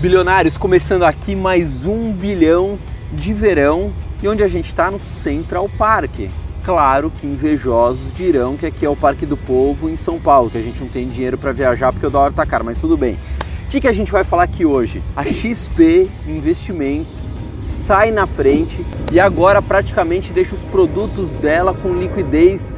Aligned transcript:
Bilionários, 0.00 0.56
começando 0.56 1.02
aqui 1.02 1.34
mais 1.34 1.84
um 1.84 2.12
bilhão 2.12 2.78
de 3.12 3.34
verão 3.34 3.92
e 4.22 4.28
onde 4.28 4.44
a 4.44 4.46
gente 4.46 4.66
está 4.66 4.92
no 4.92 5.00
Central 5.00 5.68
Park. 5.76 6.30
Claro 6.64 7.10
que 7.10 7.26
invejosos 7.26 8.12
dirão 8.12 8.56
que 8.56 8.64
aqui 8.64 8.86
é 8.86 8.88
o 8.88 8.94
Parque 8.94 9.26
do 9.26 9.36
Povo 9.36 9.90
em 9.90 9.96
São 9.96 10.20
Paulo, 10.20 10.50
que 10.50 10.56
a 10.56 10.62
gente 10.62 10.80
não 10.80 10.86
tem 10.86 11.08
dinheiro 11.08 11.36
para 11.36 11.50
viajar 11.50 11.92
porque 11.92 12.06
o 12.06 12.10
dólar 12.10 12.32
tá 12.32 12.46
caro, 12.46 12.64
mas 12.64 12.80
tudo 12.80 12.96
bem. 12.96 13.18
O 13.64 13.68
que, 13.68 13.80
que 13.80 13.88
a 13.88 13.92
gente 13.92 14.12
vai 14.12 14.22
falar 14.22 14.44
aqui 14.44 14.64
hoje? 14.64 15.02
A 15.16 15.24
XP 15.24 16.08
Investimentos 16.28 17.26
sai 17.58 18.12
na 18.12 18.24
frente 18.24 18.86
e 19.10 19.18
agora 19.18 19.60
praticamente 19.60 20.32
deixa 20.32 20.54
os 20.54 20.64
produtos 20.64 21.32
dela 21.32 21.74
com 21.74 21.92
liquidez 21.92 22.72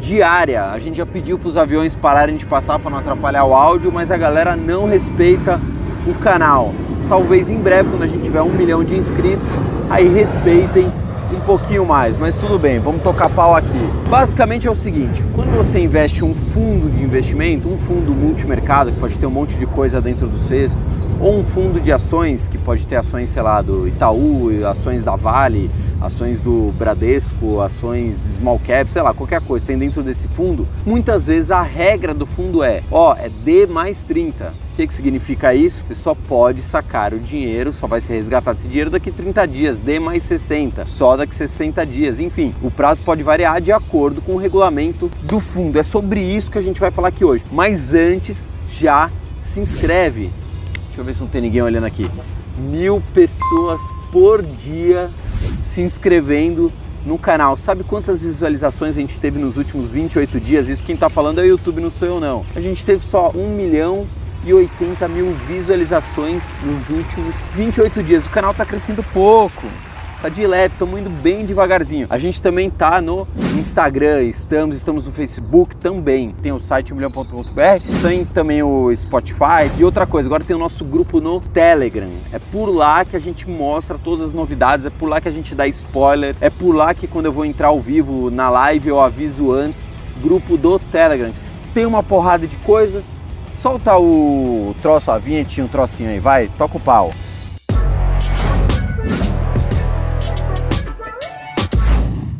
diária. 0.00 0.64
A 0.64 0.80
gente 0.80 0.96
já 0.96 1.06
pediu 1.06 1.38
para 1.38 1.48
os 1.48 1.56
aviões 1.56 1.94
pararem 1.94 2.36
de 2.36 2.44
passar 2.44 2.80
para 2.80 2.90
não 2.90 2.98
atrapalhar 2.98 3.44
o 3.44 3.54
áudio, 3.54 3.92
mas 3.92 4.10
a 4.10 4.16
galera 4.16 4.56
não 4.56 4.88
respeita 4.88 5.60
o 6.06 6.14
canal. 6.14 6.72
Talvez 7.08 7.50
em 7.50 7.58
breve, 7.58 7.90
quando 7.90 8.02
a 8.02 8.06
gente 8.06 8.22
tiver 8.22 8.42
um 8.42 8.52
milhão 8.52 8.82
de 8.82 8.96
inscritos, 8.96 9.48
aí 9.90 10.08
respeitem 10.08 10.90
um 11.32 11.40
pouquinho 11.40 11.84
mais, 11.84 12.16
mas 12.16 12.38
tudo 12.38 12.58
bem, 12.58 12.78
vamos 12.78 13.02
tocar 13.02 13.28
pau 13.28 13.54
aqui. 13.54 13.90
Basicamente 14.08 14.66
é 14.66 14.70
o 14.70 14.74
seguinte: 14.74 15.24
quando 15.34 15.50
você 15.56 15.78
investe 15.78 16.24
um 16.24 16.32
fundo 16.32 16.88
de 16.88 17.02
investimento, 17.02 17.68
um 17.68 17.78
fundo 17.78 18.14
multimercado, 18.14 18.92
que 18.92 18.98
pode 18.98 19.18
ter 19.18 19.26
um 19.26 19.30
monte 19.30 19.58
de 19.58 19.66
coisa 19.66 20.00
dentro 20.00 20.26
do 20.28 20.38
cesto, 20.38 20.82
ou 21.20 21.38
um 21.38 21.44
fundo 21.44 21.80
de 21.80 21.92
ações, 21.92 22.48
que 22.48 22.58
pode 22.58 22.86
ter 22.86 22.96
ações, 22.96 23.28
sei 23.28 23.42
lá, 23.42 23.60
do 23.60 23.88
Itaú, 23.88 24.50
ações 24.66 25.02
da 25.02 25.16
Vale, 25.16 25.70
ações 26.00 26.40
do 26.40 26.72
Bradesco, 26.76 27.60
ações 27.60 28.16
small 28.16 28.58
cap, 28.58 28.90
sei 28.90 29.02
lá, 29.02 29.14
qualquer 29.14 29.40
coisa 29.40 29.66
tem 29.66 29.78
dentro 29.78 30.02
desse 30.02 30.28
fundo, 30.28 30.66
muitas 30.84 31.26
vezes 31.26 31.50
a 31.50 31.62
regra 31.62 32.12
do 32.12 32.26
fundo 32.26 32.62
é, 32.62 32.82
ó, 32.90 33.14
é 33.14 33.28
D 33.28 33.66
mais 33.66 34.04
30. 34.04 34.54
O 34.72 34.76
que, 34.76 34.86
que 34.86 34.92
significa 34.92 35.54
isso? 35.54 35.86
Você 35.86 35.94
só 35.94 36.14
pode 36.14 36.62
sacar 36.62 37.14
o 37.14 37.18
dinheiro, 37.18 37.72
só 37.72 37.86
vai 37.86 38.00
ser 38.00 38.12
resgatado 38.14 38.58
esse 38.58 38.68
dinheiro 38.68 38.90
daqui 38.90 39.10
30 39.10 39.46
dias, 39.46 39.78
D 39.78 39.98
mais 39.98 40.22
60, 40.24 40.84
só 40.84 41.16
daqui 41.16 41.34
60 41.34 41.86
dias, 41.86 42.20
enfim. 42.20 42.54
O 42.62 42.70
prazo 42.70 43.02
pode 43.02 43.22
variar 43.22 43.60
de 43.60 43.72
acordo 43.72 44.20
com 44.20 44.34
o 44.34 44.36
regulamento 44.36 45.10
do 45.22 45.40
fundo. 45.40 45.78
É 45.78 45.82
sobre 45.82 46.20
isso 46.20 46.50
que 46.50 46.58
a 46.58 46.62
gente 46.62 46.78
vai 46.78 46.90
falar 46.90 47.08
aqui 47.08 47.24
hoje. 47.24 47.42
Mas 47.50 47.94
antes, 47.94 48.46
já 48.70 49.10
se 49.38 49.60
inscreve. 49.60 50.30
Deixa 50.88 51.00
eu 51.00 51.04
ver 51.04 51.14
se 51.14 51.20
não 51.22 51.28
tem 51.28 51.40
ninguém 51.40 51.62
olhando 51.62 51.84
aqui. 51.84 52.10
Mil 52.70 53.02
pessoas 53.14 53.80
por 54.12 54.42
dia 54.42 55.10
se 55.64 55.80
inscrevendo 55.80 56.72
no 57.04 57.18
canal. 57.18 57.56
Sabe 57.56 57.84
quantas 57.84 58.20
visualizações 58.20 58.96
a 58.96 59.00
gente 59.00 59.18
teve 59.18 59.38
nos 59.38 59.56
últimos 59.56 59.90
28 59.90 60.40
dias? 60.40 60.68
Isso 60.68 60.82
quem 60.82 60.94
está 60.94 61.08
falando 61.08 61.38
é 61.40 61.42
o 61.42 61.46
YouTube, 61.46 61.80
não 61.80 61.90
sou 61.90 62.08
eu 62.08 62.20
não. 62.20 62.44
A 62.54 62.60
gente 62.60 62.84
teve 62.84 63.04
só 63.04 63.30
1 63.34 63.54
milhão 63.54 64.06
e 64.44 64.52
80 64.52 65.08
mil 65.08 65.32
visualizações 65.32 66.52
nos 66.62 66.90
últimos 66.90 67.42
28 67.54 68.02
dias. 68.02 68.26
O 68.26 68.30
canal 68.30 68.52
está 68.52 68.64
crescendo 68.64 69.02
pouco 69.02 69.66
tá 70.20 70.28
de 70.28 70.46
leve, 70.46 70.74
estamos 70.74 71.00
indo 71.00 71.10
bem 71.10 71.44
devagarzinho. 71.44 72.06
A 72.10 72.18
gente 72.18 72.42
também 72.42 72.70
tá 72.70 73.00
no 73.00 73.26
Instagram, 73.58 74.22
estamos, 74.22 74.76
estamos 74.76 75.06
no 75.06 75.12
Facebook 75.12 75.76
também. 75.76 76.34
Tem 76.42 76.52
o 76.52 76.58
site 76.58 76.94
milhão.com.br, 76.94 78.02
tem 78.02 78.24
também 78.24 78.62
o 78.62 78.94
Spotify 78.94 79.70
e 79.78 79.84
outra 79.84 80.06
coisa, 80.06 80.28
agora 80.28 80.44
tem 80.44 80.56
o 80.56 80.58
nosso 80.58 80.84
grupo 80.84 81.20
no 81.20 81.40
Telegram. 81.40 82.10
É 82.32 82.38
por 82.38 82.66
lá 82.66 83.04
que 83.04 83.16
a 83.16 83.20
gente 83.20 83.48
mostra 83.48 83.98
todas 83.98 84.22
as 84.22 84.32
novidades, 84.32 84.86
é 84.86 84.90
por 84.90 85.08
lá 85.08 85.20
que 85.20 85.28
a 85.28 85.32
gente 85.32 85.54
dá 85.54 85.66
spoiler, 85.68 86.34
é 86.40 86.50
por 86.50 86.74
lá 86.74 86.94
que 86.94 87.06
quando 87.06 87.26
eu 87.26 87.32
vou 87.32 87.44
entrar 87.44 87.68
ao 87.68 87.80
vivo 87.80 88.30
na 88.30 88.48
live 88.48 88.88
eu 88.88 89.00
aviso 89.00 89.52
antes. 89.52 89.84
Grupo 90.22 90.56
do 90.56 90.78
Telegram. 90.78 91.30
Tem 91.74 91.84
uma 91.84 92.02
porrada 92.02 92.46
de 92.46 92.56
coisa. 92.58 93.02
Solta 93.56 93.96
o 93.98 94.74
troço, 94.82 95.10
a 95.10 95.18
vinhetinha, 95.18 95.64
um 95.64 95.68
trocinho 95.68 96.10
aí, 96.10 96.18
vai, 96.18 96.48
toca 96.58 96.76
o 96.76 96.80
pau. 96.80 97.10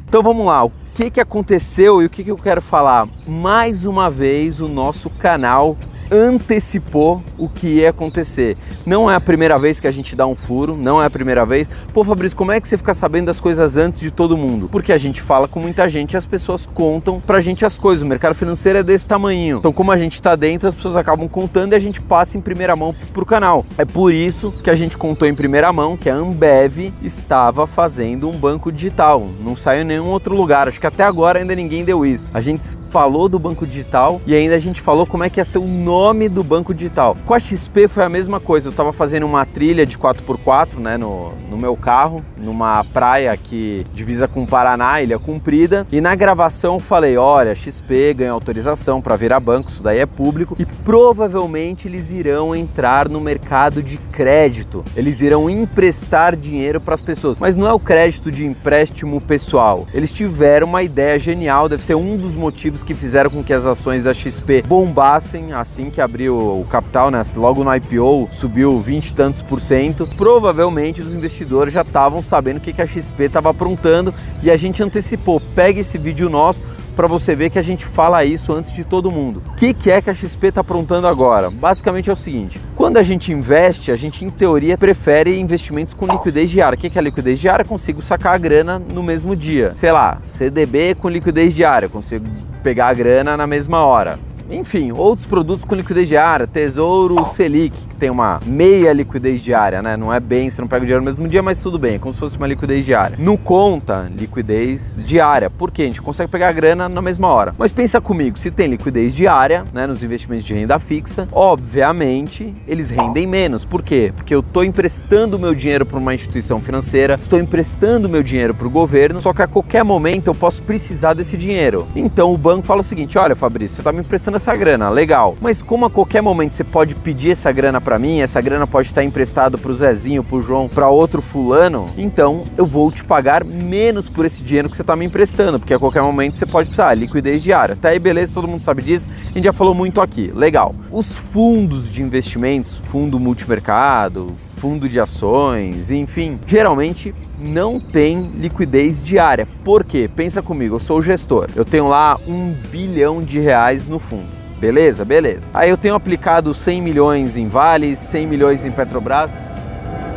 Então 0.09 0.23
vamos 0.23 0.47
lá, 0.47 0.65
o 0.65 0.73
que, 0.95 1.11
que 1.11 1.21
aconteceu 1.21 2.01
e 2.01 2.07
o 2.07 2.11
que, 2.11 2.23
que 2.23 2.31
eu 2.31 2.37
quero 2.37 2.63
falar? 2.63 3.09
Mais 3.27 3.85
uma 3.85 4.09
vez 4.09 4.61
o 4.61 4.69
nosso 4.69 5.11
canal 5.11 5.77
antecipou 6.11 7.23
o 7.39 7.49
que 7.49 7.67
ia 7.67 7.91
acontecer. 7.91 8.57
Não 8.85 9.11
é 9.11 9.15
a 9.15 9.21
primeira 9.21 9.59
vez 9.59 9.81
que 9.81 9.87
a 9.87 9.91
gente 9.91 10.15
dá 10.15 10.27
um 10.27 10.35
furo, 10.35 10.77
não 10.77 11.03
é 11.03 11.07
a 11.07 11.11
primeira 11.11 11.45
vez. 11.45 11.69
Pô, 11.93 12.05
Fabrício, 12.05 12.37
como 12.37 12.53
é 12.53 12.61
que 12.61 12.69
você 12.69 12.77
fica 12.77 12.95
sabendo 12.95 13.27
das 13.27 13.41
coisas 13.41 13.77
antes 13.77 14.01
de 14.01 14.11
todo 14.11 14.37
mundo? 14.37 14.69
Porque 14.69 14.93
a 14.93 14.99
gente 14.99 15.21
fala 15.21 15.49
com 15.49 15.61
muita 15.61 15.89
gente 15.89 16.13
e 16.13 16.17
as 16.17 16.27
pessoas 16.27 16.67
contam 16.67 17.21
pra 17.21 17.41
gente 17.41 17.65
as 17.65 17.79
coisas. 17.79 18.03
O 18.03 18.07
mercado 18.07 18.35
financeiro 18.35 18.79
é 18.79 18.83
desse 18.83 19.09
tamanho. 19.09 19.59
Então, 19.59 19.73
como 19.73 19.91
a 19.93 19.99
gente 19.99 20.21
tá 20.23 20.37
dentro, 20.37 20.69
as 20.69 20.75
pessoas 20.75 20.97
acabam 20.97 21.29
contando 21.29 21.73
e 21.73 21.77
a 21.77 21.79
gente 21.79 22.01
passa 22.01 22.39
em 22.39 22.41
primeira 22.41 22.77
mão 22.77 22.95
pro 23.13 23.27
canal. 23.27 23.65
É 23.77 23.85
por 23.85 24.13
isso 24.13 24.53
que 24.63 24.71
a 24.71 24.75
gente 24.75 24.97
contou 24.97 25.27
em 25.27 25.35
primeira 25.35 25.73
mão 25.73 25.97
que 25.97 26.09
a 26.09 26.15
Ambev 26.15 26.93
estava 27.03 27.67
fazendo 27.67 28.29
um 28.29 28.37
banco 28.37 28.71
digital. 28.71 29.27
Não 29.43 29.57
saiu 29.57 29.83
em 29.83 29.85
nenhum 29.85 30.07
outro 30.07 30.35
lugar. 30.35 30.69
Acho 30.69 30.81
que 30.81 30.87
até 30.87 31.03
agora 31.03 31.39
ainda 31.39 31.55
ninguém 31.55 31.85
deu 31.85 32.07
isso. 32.07 32.31
A 32.33 32.41
gente 32.41 32.65
falou 32.91 33.29
do 33.29 33.39
banco 33.39 33.67
digital 33.67 34.21
e 34.27 34.35
ainda 34.35 34.55
a 34.55 34.59
gente 34.59 34.81
falou 34.81 35.07
como 35.07 35.25
é 35.25 35.31
que 35.31 35.41
ia 35.41 35.45
ser 35.45 35.59
o 35.59 35.67
nome 35.67 35.96
nome 35.97 36.29
do 36.29 36.45
banco 36.45 36.75
digital. 36.75 37.17
Com 37.25 37.33
a 37.33 37.41
XP 37.41 37.89
foi 37.89 38.05
a 38.05 38.09
mesma 38.09 38.39
coisa, 38.39 38.69
eu 38.69 38.71
estava 38.71 38.93
fazendo 38.93 39.25
uma 39.25 39.47
trilha 39.47 39.87
de 39.87 39.97
4x4 39.97 40.79
né, 40.79 40.99
no, 40.99 41.33
no 41.49 41.57
meu 41.57 41.75
carro, 41.75 42.23
numa 42.37 42.85
praia 42.85 43.35
que 43.35 43.87
divisa 43.95 44.29
com 44.29 44.45
Paraná, 44.45 45.01
Ilha 45.01 45.19
Comprida, 45.19 45.87
e 45.91 45.99
na 45.99 46.15
gravação 46.15 46.79
falei, 46.79 47.17
olha, 47.17 47.55
XP 47.55 48.13
ganha 48.13 48.33
autorização 48.33 49.01
para 49.01 49.17
virar 49.17 49.41
banco, 49.41 49.71
isso 49.71 49.83
daí 49.83 49.99
é 49.99 50.05
público, 50.05 50.55
e 50.59 50.67
provavelmente 50.67 51.89
eles 51.89 52.11
irão 52.11 52.55
entrar 52.55 53.09
no 53.09 53.19
mercado 53.19 53.83
de 53.83 53.97
crédito, 53.97 54.85
eles 54.95 55.23
irão 55.23 55.49
emprestar 55.49 56.37
dinheiro 56.37 56.79
para 56.79 56.95
as 56.95 57.01
pessoas, 57.01 57.39
mas 57.39 57.57
não 57.57 57.67
é 57.67 57.73
o 57.73 57.81
crédito 57.81 58.31
de 58.31 58.45
empréstimo 58.45 59.19
pessoal, 59.19 59.87
eles 59.95 60.13
tiveram 60.13 60.67
uma 60.67 60.83
ideia 60.83 61.19
genial, 61.19 61.71
deve 61.71 61.83
ser 61.83 61.95
um 61.95 62.19
dos 62.19 62.35
motivos 62.35 62.83
que 62.83 62.93
fizeram 62.93 63.31
com 63.31 63.43
que 63.43 63.55
as 63.55 63.65
ações 63.65 64.05
da 64.05 64.13
XP 64.13 64.63
bombassem 64.69 65.55
assim 65.55 65.86
assim 65.87 65.91
que 65.91 66.01
abriu 66.01 66.37
o 66.37 66.67
capital, 66.69 67.11
né, 67.11 67.23
logo 67.37 67.63
no 67.63 67.75
IPO 67.75 68.29
subiu 68.33 68.79
20 68.81 69.09
e 69.09 69.15
tantos 69.15 69.43
por 69.43 69.61
cento, 69.61 70.09
provavelmente 70.17 71.01
os 71.01 71.13
investidores 71.13 71.73
já 71.73 71.83
estavam 71.83 72.23
sabendo 72.23 72.59
o 72.59 72.61
que, 72.61 72.81
a 72.81 72.87
XP 72.87 73.25
estava 73.25 73.51
aprontando 73.51 74.13
e 74.43 74.51
a 74.51 74.57
gente 74.57 74.83
antecipou. 74.83 75.41
Pega 75.41 75.81
esse 75.81 75.97
vídeo 75.97 76.29
nosso 76.29 76.63
para 76.95 77.07
você 77.07 77.35
ver 77.35 77.51
que 77.51 77.59
a 77.59 77.63
gente 77.63 77.85
fala 77.85 78.25
isso 78.25 78.53
antes 78.53 78.73
de 78.73 78.85
todo 78.85 79.11
mundo. 79.11 79.43
O 79.47 79.55
que, 79.55 79.73
que 79.73 79.91
é 79.91 80.01
que 80.01 80.11
a 80.11 80.15
XP 80.15 80.49
está 80.49 80.61
aprontando 80.61 81.07
agora? 81.07 81.51
Basicamente 81.51 82.11
é 82.11 82.13
o 82.13 82.17
seguinte: 82.17 82.61
quando 82.75 82.97
a 82.99 83.03
gente 83.03 83.33
investe, 83.33 83.91
a 83.91 83.97
gente 83.97 84.25
em 84.25 84.31
teoria 84.31 84.77
prefere 84.77 85.39
investimentos 85.39 85.95
com 85.95 86.07
liquidez 86.07 86.51
diária. 86.51 86.77
O 86.77 86.81
que, 86.81 86.91
que 86.91 86.99
é 86.99 87.03
liquidez 87.03 87.39
diária? 87.39 87.65
consigo 87.65 88.01
sacar 88.03 88.35
a 88.35 88.39
grana 88.39 88.79
no 88.79 89.03
mesmo 89.03 89.35
dia. 89.35 89.73
Sei 89.77 89.91
lá, 89.91 90.19
CDB 90.23 90.95
com 90.95 91.09
liquidez 91.09 91.55
diária, 91.55 91.89
consigo 91.89 92.27
pegar 92.63 92.89
a 92.89 92.95
grana 92.95 93.37
na 93.37 93.47
mesma 93.47 93.85
hora. 93.85 94.19
Enfim, 94.49 94.93
outros 94.93 95.27
produtos 95.27 95.65
com 95.65 95.75
liquidez 95.75 96.09
diária, 96.09 96.47
Tesouro 96.47 97.25
Selic, 97.25 97.77
que 97.89 97.97
tem 97.97 98.11
uma 98.11 98.41
meia 98.47 98.93
liquidez 98.93 99.43
diária, 99.43 99.83
né? 99.83 99.97
Não 99.97 100.13
é 100.15 100.21
bem, 100.21 100.49
você 100.49 100.61
não 100.61 100.69
pega 100.69 100.83
o 100.83 100.87
dinheiro 100.87 101.05
no 101.05 101.11
mesmo 101.11 101.27
dia, 101.27 101.43
mas 101.43 101.59
tudo 101.59 101.79
bem, 101.79 101.97
é 101.97 101.99
como 101.99 102.15
se 102.15 102.21
fosse 102.21 102.37
uma 102.37 102.47
liquidez 102.47 102.85
diária. 102.85 103.17
No 103.19 103.37
conta, 103.37 104.11
liquidez 104.17 104.97
diária. 104.99 105.51
Por 105.51 105.73
quê? 105.73 105.83
A 105.83 105.87
gente 105.87 106.01
consegue 106.01 106.31
pegar 106.31 106.49
a 106.49 106.53
grana 106.53 106.89
na 106.89 107.03
mesma 107.03 107.27
hora. 107.29 107.55
Mas 107.59 107.73
pensa 107.73 108.01
comigo, 108.01 108.39
se 108.39 108.51
tem 108.53 108.69
liquidez 108.69 109.15
diária, 109.15 109.65
né, 109.73 109.87
nos 109.87 110.03
investimentos 110.03 110.45
de 110.45 110.55
renda 110.55 110.79
fixa, 110.79 111.29
obviamente 111.33 112.55
eles 112.69 112.89
rendem 112.89 113.27
menos. 113.27 113.65
Por 113.65 113.83
quê? 113.83 114.13
Porque 114.15 114.35
eu 114.35 114.41
estou 114.41 114.65
emprestando 114.65 115.39
meu 115.39 115.55
dinheiro 115.55 115.85
para 115.85 115.99
uma 115.99 116.15
instituição 116.15 116.61
financeira, 116.61 117.17
estou 117.19 117.41
emprestando 117.41 118.09
meu 118.09 118.23
dinheiro 118.23 118.55
para 118.55 118.67
o 118.67 118.71
governo, 118.71 119.21
só 119.21 119.33
que 119.33 119.43
a 119.43 119.49
qualquer 119.49 119.83
momento 119.83 120.29
eu 120.29 120.35
posso 120.35 120.63
precisar 120.63 121.15
desse 121.15 121.37
dinheiro. 121.37 121.89
Então 121.97 122.33
o 122.33 122.39
banco 122.39 122.65
fala 122.65 122.81
o 122.81 122.85
seguinte: 122.85 123.19
olha, 123.19 123.35
Fabrício, 123.35 123.77
você 123.77 123.81
está 123.81 123.93
me 123.93 124.01
emprestando 124.01 124.36
essa 124.37 124.55
grana, 124.55 124.89
legal. 124.89 125.37
Mas 125.41 125.63
como 125.63 125.85
a 125.85 125.91
qualquer 125.91 126.23
momento 126.23 126.55
você 126.55 126.65
pode 126.65 126.95
pedir 126.95 127.31
essa 127.31 127.51
grana 127.53 127.81
para 127.81 127.99
mim, 127.99 128.21
essa 128.21 128.41
grana 128.41 128.67
pode 128.67 128.89
estar 128.89 129.03
emprestada 129.03 129.59
pro 129.59 129.75
Zezinho, 129.75 130.23
pro 130.23 130.43
João, 130.43 130.69
para 130.69 130.89
outro 130.89 131.21
fulano, 131.21 131.91
então 131.97 132.45
eu 132.57 132.67
vou 132.67 132.91
te 132.91 133.05
pagar 133.05 133.45
menos 133.45 134.09
por 134.09 134.25
esse 134.25 134.43
dinheiro 134.43 134.69
que 134.69 134.77
você 134.77 134.85
tá 134.85 134.97
me 134.97 135.05
emprestando, 135.05 135.59
porque 135.59 135.75
a 135.75 135.79
qualquer 135.79 136.03
momento 136.03 136.37
você 136.37 136.47
pode 136.47 136.69
precisar, 136.69 136.95
liquidez 136.95 137.43
diária. 137.43 137.73
Até 137.73 137.91
aí 137.91 137.99
beleza, 137.99 138.33
todo 138.33 138.49
mundo 138.49 138.61
sabe 138.61 138.83
disso. 138.83 139.09
A 139.31 139.33
gente 139.33 139.45
já 139.45 139.53
falou 139.53 139.75
muito 139.75 140.01
aqui. 140.01 140.33
Legal. 140.35 140.75
Os 140.91 141.17
fundos 141.17 141.91
de 141.91 142.03
investimentos, 142.03 142.83
fundo 142.87 143.19
multimercado, 143.19 144.35
fundo 144.57 144.89
de 144.89 144.99
ações, 144.99 145.91
enfim, 145.91 146.39
geralmente 146.47 147.15
não 147.39 147.79
tem 147.79 148.31
liquidez 148.37 149.05
diária. 149.05 149.47
Por 149.63 149.85
quê? 149.85 150.11
Pensa 150.15 150.43
comigo, 150.43 150.77
eu 150.77 150.81
sou 150.81 151.01
gestor, 151.03 151.49
eu 151.55 151.65
tenho 151.65 151.89
lá 151.89 152.19
um 152.27 152.53
bilhão 152.71 153.23
de 153.23 153.39
reais 153.39 153.87
no 153.87 153.99
fundo. 153.99 154.27
Beleza? 154.59 155.05
Beleza. 155.05 155.51
Aí 155.53 155.69
eu 155.69 155.77
tenho 155.77 155.95
aplicado 155.95 156.55
100 156.55 156.81
milhões 156.81 157.37
em 157.37 157.47
Vale, 157.47 157.95
100 157.95 158.27
milhões 158.27 158.65
em 158.65 158.71
Petrobras. 158.71 159.31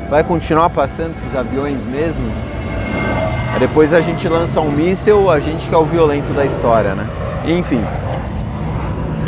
Vai 0.09 0.23
continuar 0.23 0.69
passando 0.69 1.13
esses 1.13 1.35
aviões 1.35 1.83
mesmo? 1.83 2.23
Depois 3.59 3.93
a 3.93 3.99
gente 3.99 4.27
lança 4.29 4.61
um 4.61 4.71
míssil, 4.71 5.29
a 5.29 5.39
gente 5.41 5.67
que 5.67 5.75
é 5.75 5.77
o 5.77 5.83
violento 5.83 6.31
da 6.31 6.45
história, 6.45 6.95
né? 6.95 7.05
Enfim, 7.45 7.83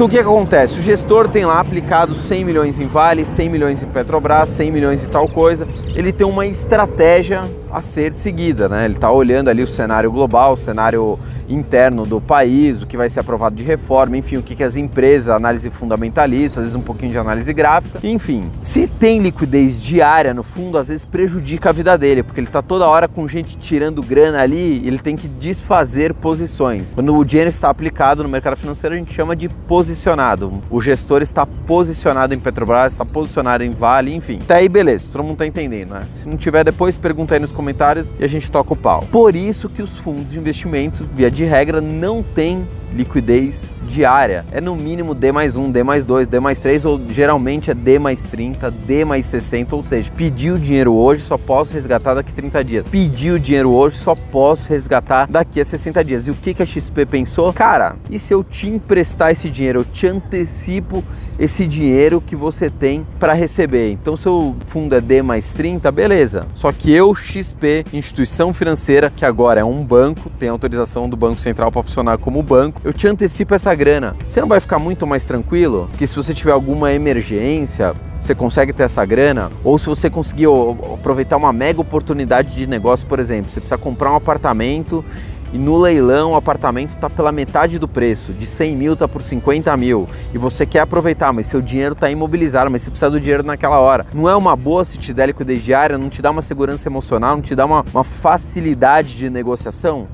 Então 0.01 0.07
o 0.07 0.09
que, 0.09 0.17
que 0.17 0.23
acontece? 0.23 0.79
O 0.79 0.81
gestor 0.81 1.29
tem 1.29 1.45
lá 1.45 1.59
aplicado 1.59 2.15
100 2.15 2.43
milhões 2.43 2.79
em 2.79 2.87
Vale, 2.87 3.23
100 3.23 3.49
milhões 3.49 3.83
em 3.83 3.85
Petrobras, 3.85 4.49
100 4.49 4.71
milhões 4.71 5.03
em 5.03 5.07
tal 5.07 5.27
coisa. 5.27 5.67
Ele 5.93 6.11
tem 6.11 6.25
uma 6.25 6.47
estratégia 6.47 7.43
a 7.71 7.83
ser 7.83 8.11
seguida, 8.11 8.67
né? 8.67 8.85
Ele 8.85 8.95
está 8.95 9.11
olhando 9.11 9.51
ali 9.51 9.61
o 9.61 9.67
cenário 9.67 10.11
global, 10.11 10.53
o 10.53 10.57
cenário 10.57 11.19
interno 11.53 12.05
do 12.05 12.19
país, 12.19 12.81
o 12.81 12.87
que 12.87 12.97
vai 12.97 13.09
ser 13.09 13.19
aprovado 13.19 13.55
de 13.55 13.63
reforma, 13.63 14.17
enfim, 14.17 14.37
o 14.37 14.43
que, 14.43 14.55
que 14.55 14.63
as 14.63 14.75
empresas, 14.75 15.29
análise 15.29 15.69
fundamentalista, 15.69 16.59
às 16.59 16.65
vezes 16.65 16.75
um 16.75 16.81
pouquinho 16.81 17.11
de 17.11 17.17
análise 17.17 17.53
gráfica, 17.53 17.99
enfim. 18.03 18.49
Se 18.61 18.87
tem 18.87 19.19
liquidez 19.19 19.81
diária 19.81 20.33
no 20.33 20.43
fundo, 20.43 20.77
às 20.77 20.87
vezes 20.87 21.05
prejudica 21.05 21.69
a 21.69 21.71
vida 21.71 21.97
dele, 21.97 22.23
porque 22.23 22.39
ele 22.39 22.47
está 22.47 22.61
toda 22.61 22.87
hora 22.87 23.07
com 23.07 23.27
gente 23.27 23.57
tirando 23.57 24.01
grana 24.01 24.41
ali, 24.41 24.85
ele 24.85 24.99
tem 24.99 25.15
que 25.15 25.27
desfazer 25.27 26.13
posições. 26.13 26.93
Quando 26.93 27.15
o 27.15 27.23
dinheiro 27.25 27.49
está 27.49 27.69
aplicado 27.69 28.23
no 28.23 28.29
mercado 28.29 28.55
financeiro, 28.55 28.95
a 28.95 28.97
gente 28.97 29.13
chama 29.13 29.35
de 29.35 29.49
posicionado. 29.49 30.61
O 30.69 30.81
gestor 30.81 31.21
está 31.21 31.45
posicionado 31.45 32.33
em 32.33 32.39
Petrobras, 32.39 32.93
está 32.93 33.05
posicionado 33.05 33.63
em 33.63 33.71
Vale, 33.71 34.13
enfim. 34.13 34.39
Até 34.41 34.55
aí, 34.55 34.69
beleza, 34.69 35.09
todo 35.11 35.23
mundo 35.23 35.33
está 35.33 35.47
entendendo, 35.47 35.91
né? 35.93 36.05
Se 36.09 36.27
não 36.27 36.37
tiver 36.37 36.63
depois, 36.63 36.97
pergunta 36.97 37.35
aí 37.35 37.39
nos 37.39 37.51
comentários 37.51 38.13
e 38.19 38.23
a 38.23 38.27
gente 38.27 38.49
toca 38.49 38.73
o 38.73 38.75
pau. 38.75 39.05
Por 39.11 39.35
isso 39.35 39.69
que 39.69 39.81
os 39.81 39.97
fundos 39.97 40.31
de 40.31 40.39
investimento, 40.39 41.07
via 41.13 41.29
de 41.31 41.40
regra, 41.43 41.81
não 41.81 42.23
têm 42.23 42.67
liquidez 42.93 43.69
diária. 43.87 44.45
É 44.51 44.61
no 44.61 44.75
mínimo 44.75 45.13
D 45.15 45.31
mais 45.31 45.55
1, 45.55 45.71
D 45.71 45.83
mais 45.83 46.05
2, 46.05 46.27
D 46.27 46.39
mais 46.39 46.59
3, 46.59 46.85
ou 46.85 47.01
geralmente 47.09 47.71
é 47.71 47.73
D 47.73 47.99
mais 47.99 48.23
30, 48.23 48.69
D 48.69 49.05
mais 49.05 49.25
60, 49.25 49.75
ou 49.75 49.81
seja, 49.81 50.11
pedi 50.15 50.51
o 50.51 50.57
dinheiro 50.57 50.93
hoje, 50.93 51.21
só 51.21 51.37
posso 51.37 51.73
resgatar 51.73 52.13
daqui 52.13 52.31
a 52.31 52.35
30 52.35 52.63
dias. 52.63 52.87
Pedi 52.87 53.31
o 53.31 53.39
dinheiro 53.39 53.71
hoje, 53.71 53.97
só 53.97 54.15
posso 54.15 54.69
resgatar 54.69 55.27
daqui 55.29 55.59
a 55.59 55.65
60 55.65 56.03
dias. 56.03 56.27
E 56.27 56.31
o 56.31 56.35
que, 56.35 56.53
que 56.53 56.63
a 56.63 56.65
XP 56.65 57.05
pensou? 57.05 57.51
Cara, 57.53 57.95
e 58.09 58.19
se 58.19 58.33
eu 58.33 58.43
te 58.43 58.67
emprestar 58.67 59.31
esse 59.31 59.49
dinheiro? 59.49 59.79
Eu 59.79 59.85
te 59.85 60.07
antecipo 60.07 61.03
esse 61.39 61.65
dinheiro 61.65 62.21
que 62.21 62.35
você 62.35 62.69
tem 62.69 63.05
para 63.19 63.33
receber. 63.33 63.91
Então, 63.91 64.15
seu 64.15 64.55
fundo 64.65 64.95
é 64.95 65.01
D 65.01 65.21
mais 65.21 65.53
30, 65.53 65.91
beleza. 65.91 66.45
Só 66.53 66.71
que 66.71 66.91
eu, 66.91 67.13
XP, 67.15 67.85
instituição 67.93 68.53
financeira, 68.53 69.09
que 69.09 69.25
agora 69.25 69.61
é 69.61 69.63
um 69.63 69.83
banco, 69.83 70.29
tem 70.39 70.49
autorização 70.49 71.09
do 71.09 71.17
Banco 71.17 71.39
Central 71.39 71.71
para 71.71 71.83
funcionar 71.83 72.17
como 72.17 72.43
banco, 72.43 72.81
eu 72.83 72.93
te 72.93 73.07
antecipo 73.07 73.55
essa 73.55 73.73
grana. 73.73 74.15
Você 74.27 74.41
não 74.41 74.47
vai 74.47 74.59
ficar 74.59 74.79
muito 74.79 75.07
mais 75.07 75.25
tranquilo? 75.25 75.89
Que 75.97 76.07
se 76.07 76.15
você 76.15 76.33
tiver 76.33 76.51
alguma 76.51 76.93
emergência, 76.93 77.93
você 78.19 78.35
consegue 78.35 78.71
ter 78.71 78.83
essa 78.83 79.03
grana, 79.03 79.49
ou 79.63 79.79
se 79.79 79.87
você 79.87 80.09
conseguir 80.09 80.45
aproveitar 80.93 81.37
uma 81.37 81.51
mega 81.51 81.81
oportunidade 81.81 82.55
de 82.55 82.67
negócio, 82.67 83.07
por 83.07 83.19
exemplo, 83.19 83.51
você 83.51 83.59
precisa 83.59 83.77
comprar 83.77 84.11
um 84.11 84.15
apartamento 84.15 85.03
e 85.53 85.57
no 85.57 85.77
leilão 85.77 86.31
o 86.31 86.35
apartamento 86.35 86.91
está 86.91 87.09
pela 87.09 87.31
metade 87.31 87.77
do 87.77 87.87
preço, 87.87 88.33
de 88.33 88.45
100 88.45 88.75
mil 88.75 88.93
está 88.93 89.07
por 89.07 89.21
50 89.21 89.75
mil, 89.77 90.07
e 90.33 90.37
você 90.37 90.65
quer 90.65 90.79
aproveitar, 90.79 91.33
mas 91.33 91.47
seu 91.47 91.61
dinheiro 91.61 91.93
está 91.93 92.09
imobilizado, 92.09 92.71
mas 92.71 92.81
você 92.81 92.89
precisa 92.89 93.11
do 93.11 93.19
dinheiro 93.19 93.43
naquela 93.43 93.79
hora. 93.79 94.05
Não 94.13 94.29
é 94.29 94.35
uma 94.35 94.55
boa 94.55 94.85
se 94.85 94.97
te 94.97 95.13
der 95.13 95.27
liquidez 95.27 95.61
não 95.99 96.09
te 96.09 96.21
dá 96.21 96.31
uma 96.31 96.41
segurança 96.41 96.87
emocional, 96.87 97.35
não 97.35 97.41
te 97.41 97.55
dá 97.55 97.65
uma, 97.65 97.85
uma 97.93 98.03
facilidade 98.03 99.15
de 99.15 99.29
negociação? 99.29 100.07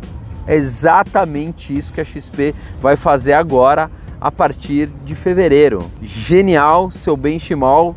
É 0.45 0.55
exatamente 0.55 1.75
isso 1.75 1.91
que 1.91 2.01
a 2.01 2.05
XP 2.05 2.55
vai 2.81 2.95
fazer 2.95 3.33
agora 3.33 3.91
a 4.19 4.31
partir 4.31 4.89
de 5.05 5.13
fevereiro. 5.13 5.85
Genial, 6.01 6.89
seu 6.89 7.15
benchimol 7.15 7.95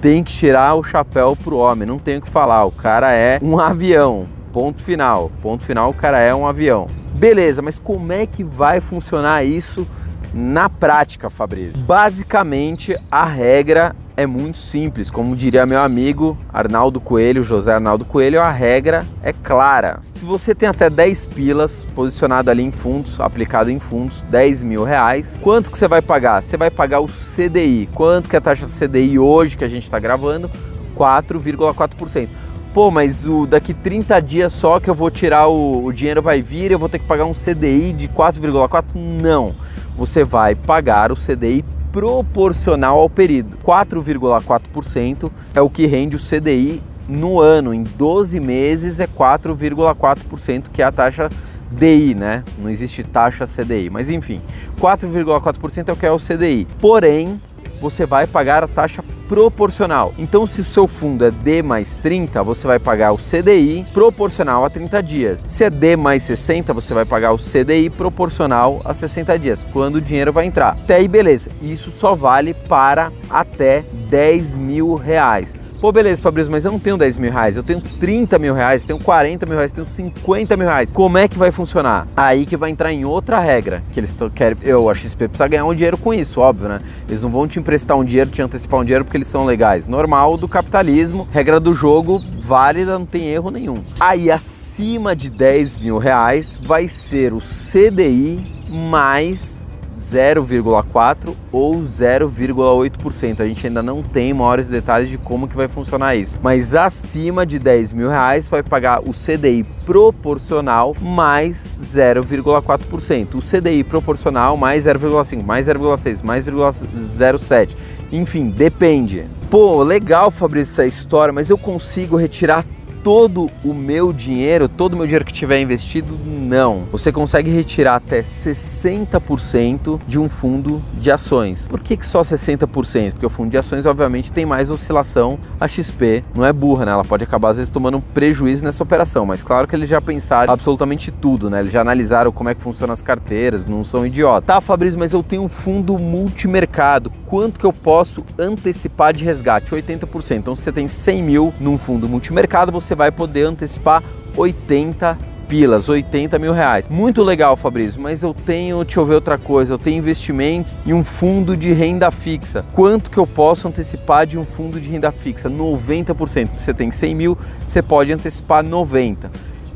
tem 0.00 0.24
que 0.24 0.32
tirar 0.32 0.74
o 0.74 0.82
chapéu 0.82 1.36
pro 1.36 1.58
homem, 1.58 1.86
não 1.86 1.98
tem 1.98 2.18
o 2.18 2.22
que 2.22 2.28
falar, 2.28 2.64
o 2.64 2.70
cara 2.70 3.12
é 3.12 3.38
um 3.42 3.58
avião. 3.58 4.39
Ponto 4.52 4.82
final. 4.82 5.30
Ponto 5.40 5.64
final, 5.64 5.90
o 5.90 5.94
cara 5.94 6.18
é 6.18 6.34
um 6.34 6.46
avião. 6.46 6.88
Beleza, 7.14 7.62
mas 7.62 7.78
como 7.78 8.12
é 8.12 8.26
que 8.26 8.42
vai 8.42 8.80
funcionar 8.80 9.44
isso 9.44 9.86
na 10.32 10.68
prática, 10.68 11.28
Fabrício? 11.28 11.78
Basicamente, 11.80 12.96
a 13.10 13.24
regra 13.24 13.94
é 14.16 14.26
muito 14.26 14.58
simples. 14.58 15.10
Como 15.10 15.34
diria 15.34 15.64
meu 15.64 15.80
amigo 15.80 16.36
Arnaldo 16.52 17.00
Coelho, 17.00 17.42
José 17.42 17.72
Arnaldo 17.72 18.04
Coelho, 18.04 18.40
a 18.40 18.50
regra 18.50 19.06
é 19.22 19.32
clara. 19.32 20.00
Se 20.12 20.24
você 20.24 20.54
tem 20.54 20.68
até 20.68 20.90
10 20.90 21.26
pilas 21.26 21.86
posicionado 21.94 22.50
ali 22.50 22.62
em 22.62 22.72
fundos, 22.72 23.18
aplicado 23.18 23.70
em 23.70 23.78
fundos, 23.78 24.22
10 24.30 24.62
mil 24.62 24.84
reais, 24.84 25.40
quanto 25.42 25.70
que 25.70 25.78
você 25.78 25.88
vai 25.88 26.02
pagar? 26.02 26.42
Você 26.42 26.56
vai 26.56 26.70
pagar 26.70 27.00
o 27.00 27.06
CDI. 27.06 27.88
Quanto 27.94 28.28
que 28.28 28.36
é 28.36 28.38
a 28.38 28.42
taxa 28.42 28.66
CDI 28.66 29.18
hoje 29.18 29.56
que 29.56 29.64
a 29.64 29.68
gente 29.68 29.84
está 29.84 29.98
gravando? 29.98 30.50
4,4%. 30.96 32.28
Pô, 32.72 32.88
mas 32.88 33.26
o 33.26 33.46
daqui 33.46 33.74
30 33.74 34.20
dias 34.20 34.52
só 34.52 34.78
que 34.78 34.88
eu 34.88 34.94
vou 34.94 35.10
tirar 35.10 35.48
o, 35.48 35.84
o 35.84 35.92
dinheiro 35.92 36.22
vai 36.22 36.40
vir, 36.40 36.70
eu 36.70 36.78
vou 36.78 36.88
ter 36.88 37.00
que 37.00 37.06
pagar 37.06 37.24
um 37.24 37.32
CDI 37.32 37.92
de 37.92 38.08
4,4? 38.08 38.84
Não. 38.94 39.52
Você 39.96 40.24
vai 40.24 40.54
pagar 40.54 41.10
o 41.10 41.16
CDI 41.16 41.64
proporcional 41.90 43.00
ao 43.00 43.10
período. 43.10 43.56
4,4% 43.64 45.30
é 45.52 45.60
o 45.60 45.68
que 45.68 45.84
rende 45.86 46.14
o 46.14 46.18
CDI 46.20 46.80
no 47.08 47.40
ano. 47.40 47.74
Em 47.74 47.82
12 47.82 48.38
meses 48.38 49.00
é 49.00 49.06
4,4%, 49.08 50.66
que 50.72 50.80
é 50.80 50.84
a 50.84 50.92
taxa 50.92 51.28
DI, 51.72 52.14
né? 52.14 52.44
Não 52.58 52.70
existe 52.70 53.02
taxa 53.02 53.46
CDI, 53.46 53.90
mas 53.90 54.10
enfim, 54.10 54.40
4,4% 54.80 55.88
é 55.88 55.92
o 55.92 55.96
que 55.96 56.06
é 56.06 56.10
o 56.10 56.18
CDI. 56.18 56.68
Porém, 56.80 57.40
você 57.80 58.06
vai 58.06 58.26
pagar 58.26 58.62
a 58.62 58.68
taxa 58.68 59.02
proporcional. 59.28 60.12
Então, 60.18 60.44
se 60.44 60.60
o 60.60 60.64
seu 60.64 60.88
fundo 60.88 61.24
é 61.24 61.30
D 61.30 61.62
mais 61.62 62.00
30, 62.00 62.42
você 62.42 62.66
vai 62.66 62.80
pagar 62.80 63.12
o 63.12 63.16
CDI 63.16 63.86
proporcional 63.92 64.64
a 64.64 64.70
30 64.70 65.02
dias. 65.02 65.38
Se 65.46 65.62
é 65.62 65.70
D 65.70 65.94
mais 65.96 66.24
60, 66.24 66.74
você 66.74 66.92
vai 66.92 67.04
pagar 67.04 67.32
o 67.32 67.38
CDI 67.38 67.90
proporcional 67.90 68.82
a 68.84 68.92
60 68.92 69.38
dias, 69.38 69.64
quando 69.72 69.96
o 69.96 70.00
dinheiro 70.00 70.32
vai 70.32 70.46
entrar. 70.46 70.70
Até 70.70 70.96
aí, 70.96 71.06
beleza. 71.06 71.50
Isso 71.62 71.92
só 71.92 72.14
vale 72.14 72.54
para 72.54 73.12
até 73.30 73.84
10 74.10 74.56
mil 74.56 74.94
reais. 74.94 75.54
Pô, 75.80 75.90
beleza, 75.90 76.20
Fabrício, 76.20 76.52
mas 76.52 76.66
eu 76.66 76.72
não 76.72 76.78
tenho 76.78 76.98
10 76.98 77.16
mil 77.16 77.32
reais, 77.32 77.56
eu 77.56 77.62
tenho 77.62 77.80
30 77.80 78.38
mil 78.38 78.52
reais, 78.52 78.84
tenho 78.84 78.98
40 78.98 79.46
mil 79.46 79.56
reais, 79.56 79.72
tenho 79.72 79.86
50 79.86 80.54
mil 80.54 80.66
reais. 80.66 80.92
Como 80.92 81.16
é 81.16 81.26
que 81.26 81.38
vai 81.38 81.50
funcionar? 81.50 82.06
Aí 82.14 82.44
que 82.44 82.54
vai 82.54 82.68
entrar 82.68 82.92
em 82.92 83.06
outra 83.06 83.40
regra, 83.40 83.82
que 83.90 83.98
eles 83.98 84.14
querem. 84.34 84.58
Eu, 84.60 84.90
a 84.90 84.94
XP 84.94 85.28
precisa 85.28 85.48
ganhar 85.48 85.64
um 85.64 85.74
dinheiro 85.74 85.96
com 85.96 86.12
isso, 86.12 86.38
óbvio, 86.38 86.68
né? 86.68 86.82
Eles 87.08 87.22
não 87.22 87.30
vão 87.30 87.48
te 87.48 87.58
emprestar 87.58 87.96
um 87.96 88.04
dinheiro, 88.04 88.28
te 88.28 88.42
antecipar 88.42 88.78
um 88.78 88.84
dinheiro 88.84 89.06
porque 89.06 89.16
eles 89.16 89.28
são 89.28 89.46
legais. 89.46 89.88
Normal 89.88 90.36
do 90.36 90.46
capitalismo, 90.46 91.26
regra 91.32 91.58
do 91.58 91.74
jogo, 91.74 92.20
válida, 92.36 92.98
não 92.98 93.06
tem 93.06 93.28
erro 93.28 93.50
nenhum. 93.50 93.82
Aí 93.98 94.30
acima 94.30 95.16
de 95.16 95.30
10 95.30 95.78
mil 95.78 95.96
reais 95.96 96.60
vai 96.62 96.88
ser 96.88 97.32
o 97.32 97.38
CDI 97.38 98.44
mais 98.68 99.64
0,4 100.00 101.34
ou 101.52 101.76
0,8%. 101.76 103.40
A 103.40 103.48
gente 103.48 103.66
ainda 103.66 103.82
não 103.82 104.02
tem 104.02 104.32
maiores 104.32 104.68
detalhes 104.68 105.10
de 105.10 105.18
como 105.18 105.46
que 105.46 105.54
vai 105.54 105.68
funcionar 105.68 106.16
isso. 106.16 106.38
Mas 106.42 106.74
acima 106.74 107.44
de 107.44 107.58
10 107.58 107.92
mil 107.92 108.08
reais 108.08 108.48
vai 108.48 108.62
pagar 108.62 109.00
o 109.00 109.12
CDI 109.12 109.64
proporcional 109.84 110.96
mais 111.00 111.78
0,4%. 111.82 113.34
O 113.34 113.40
CDI 113.40 113.84
proporcional 113.84 114.56
mais 114.56 114.86
0,5, 114.86 115.44
mais 115.44 115.66
0,6, 115.66 116.24
mais 116.24 116.44
0,07. 116.46 117.76
Enfim, 118.10 118.50
depende. 118.50 119.26
Pô, 119.50 119.82
legal, 119.82 120.30
Fabrício, 120.30 120.72
essa 120.72 120.86
história, 120.86 121.32
mas 121.32 121.50
eu 121.50 121.58
consigo 121.58 122.16
retirar 122.16 122.64
todo 123.02 123.50
o 123.64 123.72
meu 123.72 124.12
dinheiro, 124.12 124.68
todo 124.68 124.94
o 124.94 124.96
meu 124.96 125.06
dinheiro 125.06 125.24
que 125.24 125.32
tiver 125.32 125.60
investido, 125.60 126.18
não. 126.26 126.84
Você 126.92 127.10
consegue 127.12 127.50
retirar 127.50 127.96
até 127.96 128.22
60% 128.22 130.00
de 130.06 130.18
um 130.18 130.28
fundo 130.28 130.82
de 130.94 131.10
ações. 131.10 131.68
Por 131.68 131.80
que, 131.80 131.96
que 131.96 132.06
só 132.06 132.22
60%? 132.22 133.12
Porque 133.12 133.26
o 133.26 133.30
fundo 133.30 133.50
de 133.50 133.58
ações, 133.58 133.86
obviamente, 133.86 134.32
tem 134.32 134.44
mais 134.44 134.70
oscilação. 134.70 135.38
A 135.58 135.66
XP 135.66 136.24
não 136.34 136.44
é 136.44 136.52
burra, 136.52 136.84
né? 136.84 136.92
Ela 136.92 137.04
pode 137.04 137.24
acabar, 137.24 137.50
às 137.50 137.56
vezes, 137.56 137.70
tomando 137.70 137.98
um 137.98 138.00
prejuízo 138.00 138.64
nessa 138.64 138.82
operação. 138.82 139.24
Mas 139.24 139.42
claro 139.42 139.66
que 139.66 139.74
eles 139.74 139.88
já 139.88 140.00
pensaram 140.00 140.52
absolutamente 140.52 141.10
tudo, 141.10 141.48
né? 141.48 141.60
Eles 141.60 141.72
já 141.72 141.80
analisaram 141.80 142.32
como 142.32 142.48
é 142.48 142.54
que 142.54 142.60
funcionam 142.60 142.92
as 142.92 143.02
carteiras, 143.02 143.66
não 143.66 143.82
são 143.84 144.06
idiotas. 144.06 144.46
Tá, 144.46 144.60
Fabrício, 144.60 144.98
mas 144.98 145.12
eu 145.12 145.22
tenho 145.22 145.42
um 145.42 145.48
fundo 145.48 145.98
multimercado. 145.98 147.12
Quanto 147.30 147.60
que 147.60 147.64
eu 147.64 147.72
posso 147.72 148.24
antecipar 148.36 149.14
de 149.14 149.24
resgate? 149.24 149.70
80%. 149.70 150.36
Então, 150.36 150.56
se 150.56 150.62
você 150.62 150.72
tem 150.72 150.88
100 150.88 151.22
mil 151.22 151.54
num 151.60 151.78
fundo 151.78 152.08
multimercado, 152.08 152.72
você 152.72 152.92
vai 152.92 153.12
poder 153.12 153.44
antecipar 153.44 154.02
80 154.36 155.16
pilas, 155.46 155.88
80 155.88 156.40
mil 156.40 156.52
reais. 156.52 156.88
Muito 156.88 157.22
legal, 157.22 157.54
Fabrício, 157.54 158.00
mas 158.00 158.24
eu 158.24 158.34
tenho, 158.34 158.82
deixa 158.84 158.98
eu 158.98 159.06
ver 159.06 159.14
outra 159.14 159.38
coisa, 159.38 159.74
eu 159.74 159.78
tenho 159.78 159.98
investimentos 159.98 160.74
em 160.84 160.92
um 160.92 161.04
fundo 161.04 161.56
de 161.56 161.72
renda 161.72 162.10
fixa. 162.10 162.64
Quanto 162.72 163.10
que 163.10 163.18
eu 163.18 163.26
posso 163.28 163.68
antecipar 163.68 164.26
de 164.26 164.36
um 164.36 164.44
fundo 164.44 164.80
de 164.80 164.88
renda 164.88 165.12
fixa? 165.12 165.48
90%. 165.48 166.50
Você 166.56 166.74
tem 166.74 166.90
100 166.90 167.14
mil, 167.14 167.38
você 167.64 167.80
pode 167.80 168.12
antecipar 168.12 168.64
90. 168.64 169.30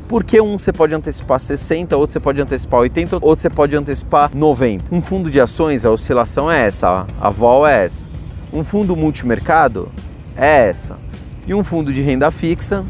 Porque 0.07 0.39
um 0.39 0.57
você 0.57 0.71
pode 0.71 0.93
antecipar 0.93 1.39
60, 1.39 1.97
outro 1.97 2.13
você 2.13 2.19
pode 2.19 2.41
antecipar 2.41 2.79
80, 2.81 3.15
outro 3.15 3.41
você 3.41 3.49
pode 3.49 3.75
antecipar 3.75 4.29
90. 4.33 4.93
Um 4.93 5.01
fundo 5.01 5.29
de 5.29 5.39
ações, 5.39 5.83
a 5.85 5.91
oscilação 5.91 6.51
é 6.51 6.67
essa, 6.67 7.07
a 7.19 7.29
vol 7.29 7.65
é 7.65 7.85
essa. 7.85 8.07
Um 8.53 8.63
fundo 8.63 8.95
multimercado 8.95 9.91
é 10.37 10.67
essa. 10.67 10.97
E 11.47 11.53
um 11.53 11.63
fundo 11.63 11.91
de 11.91 12.01
renda 12.01 12.29
fixa 12.29 12.85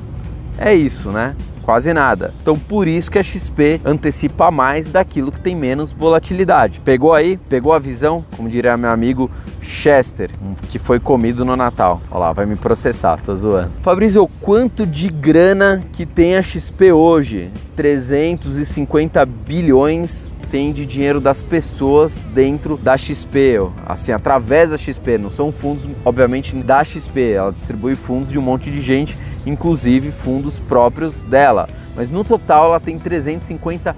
é 0.57 0.73
isso, 0.73 1.09
né? 1.09 1.35
Quase 1.65 1.91
nada. 1.93 2.33
Então 2.41 2.57
por 2.57 2.87
isso 2.87 3.09
que 3.09 3.17
a 3.17 3.23
XP 3.23 3.81
antecipa 3.83 4.51
mais 4.51 4.89
daquilo 4.89 5.31
que 5.31 5.41
tem 5.41 5.55
menos 5.55 5.91
volatilidade. 5.91 6.79
Pegou 6.81 7.13
aí? 7.13 7.37
Pegou 7.49 7.73
a 7.73 7.79
visão? 7.79 8.23
Como 8.37 8.47
diria 8.47 8.77
meu 8.77 8.91
amigo 8.91 9.29
Chester, 9.61 10.29
que 10.69 10.77
foi 10.77 10.99
comido 10.99 11.43
no 11.43 11.55
Natal. 11.55 11.99
Olha 12.11 12.19
lá, 12.19 12.33
vai 12.33 12.45
me 12.45 12.55
processar, 12.55 13.19
tô 13.19 13.35
zoando. 13.35 13.71
Fabrício, 13.81 14.29
quanto 14.39 14.85
de 14.85 15.09
grana 15.09 15.83
que 15.91 16.05
tem 16.05 16.37
a 16.37 16.43
XP 16.43 16.91
hoje? 16.91 17.51
350 17.75 19.25
bilhões 19.25 20.33
tem 20.49 20.71
de 20.71 20.85
dinheiro 20.85 21.19
das 21.19 21.41
pessoas 21.41 22.19
dentro 22.33 22.77
da 22.77 22.97
XP, 22.97 23.59
assim, 23.85 24.11
através 24.11 24.69
da 24.69 24.77
XP, 24.77 25.17
não 25.17 25.29
são 25.29 25.51
fundos, 25.51 25.87
obviamente, 26.03 26.55
da 26.55 26.83
XP, 26.83 27.31
ela 27.31 27.51
distribui 27.51 27.95
fundos 27.95 28.31
de 28.31 28.39
um 28.39 28.41
monte 28.41 28.69
de 28.71 28.81
gente, 28.81 29.17
inclusive 29.45 30.11
fundos 30.11 30.59
próprios 30.59 31.23
dela, 31.23 31.69
mas 31.95 32.09
no 32.09 32.23
total 32.23 32.65
ela 32.65 32.79
tem 32.79 32.97
350 32.97 33.95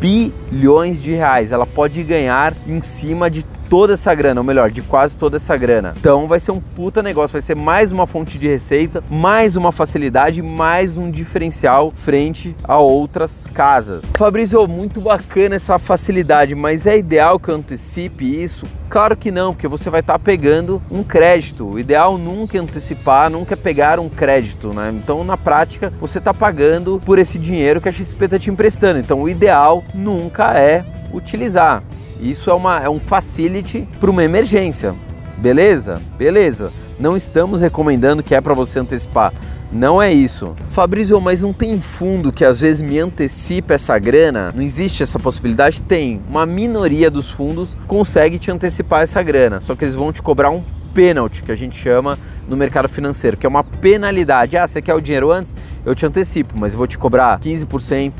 bilhões 0.00 1.02
de 1.02 1.12
reais, 1.12 1.52
ela 1.52 1.66
pode 1.66 2.02
ganhar 2.02 2.54
em 2.66 2.80
cima 2.80 3.30
de 3.30 3.44
toda 3.68 3.94
essa 3.94 4.14
grana, 4.14 4.40
ou 4.40 4.44
melhor, 4.44 4.70
de 4.70 4.82
quase 4.82 5.16
toda 5.16 5.36
essa 5.36 5.56
grana. 5.56 5.94
Então 5.98 6.26
vai 6.26 6.40
ser 6.40 6.52
um 6.52 6.60
puta 6.60 7.02
negócio, 7.02 7.32
vai 7.32 7.42
ser 7.42 7.54
mais 7.54 7.92
uma 7.92 8.06
fonte 8.06 8.38
de 8.38 8.48
receita, 8.48 9.02
mais 9.10 9.56
uma 9.56 9.70
facilidade, 9.72 10.42
mais 10.42 10.96
um 10.96 11.10
diferencial 11.10 11.90
frente 11.90 12.56
a 12.64 12.78
outras 12.78 13.46
casas. 13.52 14.02
Fabrício, 14.16 14.66
muito 14.66 15.00
bacana 15.00 15.56
essa 15.56 15.78
facilidade, 15.78 16.54
mas 16.54 16.86
é 16.86 16.98
ideal 16.98 17.38
que 17.38 17.48
eu 17.48 17.56
antecipe 17.56 18.42
isso? 18.42 18.66
Claro 18.88 19.16
que 19.16 19.30
não, 19.30 19.52
porque 19.52 19.68
você 19.68 19.90
vai 19.90 20.00
estar 20.00 20.14
tá 20.14 20.18
pegando 20.18 20.82
um 20.90 21.02
crédito. 21.02 21.68
O 21.72 21.78
ideal 21.78 22.16
nunca 22.16 22.56
é 22.56 22.60
antecipar, 22.60 23.30
nunca 23.30 23.52
é 23.52 23.56
pegar 23.56 24.00
um 24.00 24.08
crédito, 24.08 24.72
né? 24.72 24.90
Então, 24.94 25.22
na 25.22 25.36
prática, 25.36 25.92
você 26.00 26.18
está 26.18 26.32
pagando 26.32 27.00
por 27.04 27.18
esse 27.18 27.38
dinheiro 27.38 27.80
que 27.82 27.88
a 27.88 27.92
XP 27.92 28.24
está 28.24 28.38
te 28.38 28.50
emprestando. 28.50 28.98
Então, 28.98 29.20
o 29.20 29.28
ideal 29.28 29.84
nunca 29.94 30.58
é 30.58 30.84
utilizar. 31.12 31.82
Isso 32.20 32.50
é, 32.50 32.54
uma, 32.54 32.80
é 32.80 32.88
um 32.88 33.00
facility 33.00 33.88
para 34.00 34.10
uma 34.10 34.24
emergência. 34.24 34.94
Beleza? 35.38 36.02
Beleza. 36.18 36.72
Não 36.98 37.16
estamos 37.16 37.60
recomendando 37.60 38.22
que 38.22 38.34
é 38.34 38.40
para 38.40 38.54
você 38.54 38.80
antecipar. 38.80 39.32
Não 39.70 40.00
é 40.00 40.12
isso. 40.12 40.56
Fabrício, 40.68 41.20
mas 41.20 41.42
não 41.42 41.52
tem 41.52 41.80
fundo 41.80 42.32
que 42.32 42.44
às 42.44 42.60
vezes 42.60 42.80
me 42.80 42.98
antecipa 42.98 43.74
essa 43.74 43.98
grana? 43.98 44.52
Não 44.54 44.62
existe 44.62 45.02
essa 45.02 45.18
possibilidade? 45.18 45.82
Tem. 45.82 46.20
Uma 46.28 46.46
minoria 46.46 47.10
dos 47.10 47.30
fundos 47.30 47.76
consegue 47.86 48.38
te 48.38 48.50
antecipar 48.50 49.02
essa 49.02 49.22
grana, 49.22 49.60
só 49.60 49.76
que 49.76 49.84
eles 49.84 49.94
vão 49.94 50.12
te 50.12 50.22
cobrar 50.22 50.50
um 50.50 50.64
pênalti, 50.94 51.44
que 51.44 51.52
a 51.52 51.54
gente 51.54 51.78
chama 51.78 52.18
no 52.48 52.56
mercado 52.56 52.88
financeiro, 52.88 53.36
que 53.36 53.46
é 53.46 53.48
uma 53.48 53.62
penalidade. 53.62 54.56
Ah, 54.56 54.66
você 54.66 54.80
quer 54.80 54.94
o 54.94 55.00
dinheiro 55.00 55.30
antes? 55.30 55.54
Eu 55.84 55.94
te 55.94 56.06
antecipo, 56.06 56.54
mas 56.58 56.74
vou 56.74 56.86
te 56.86 56.98
cobrar 56.98 57.38
15%, 57.38 58.12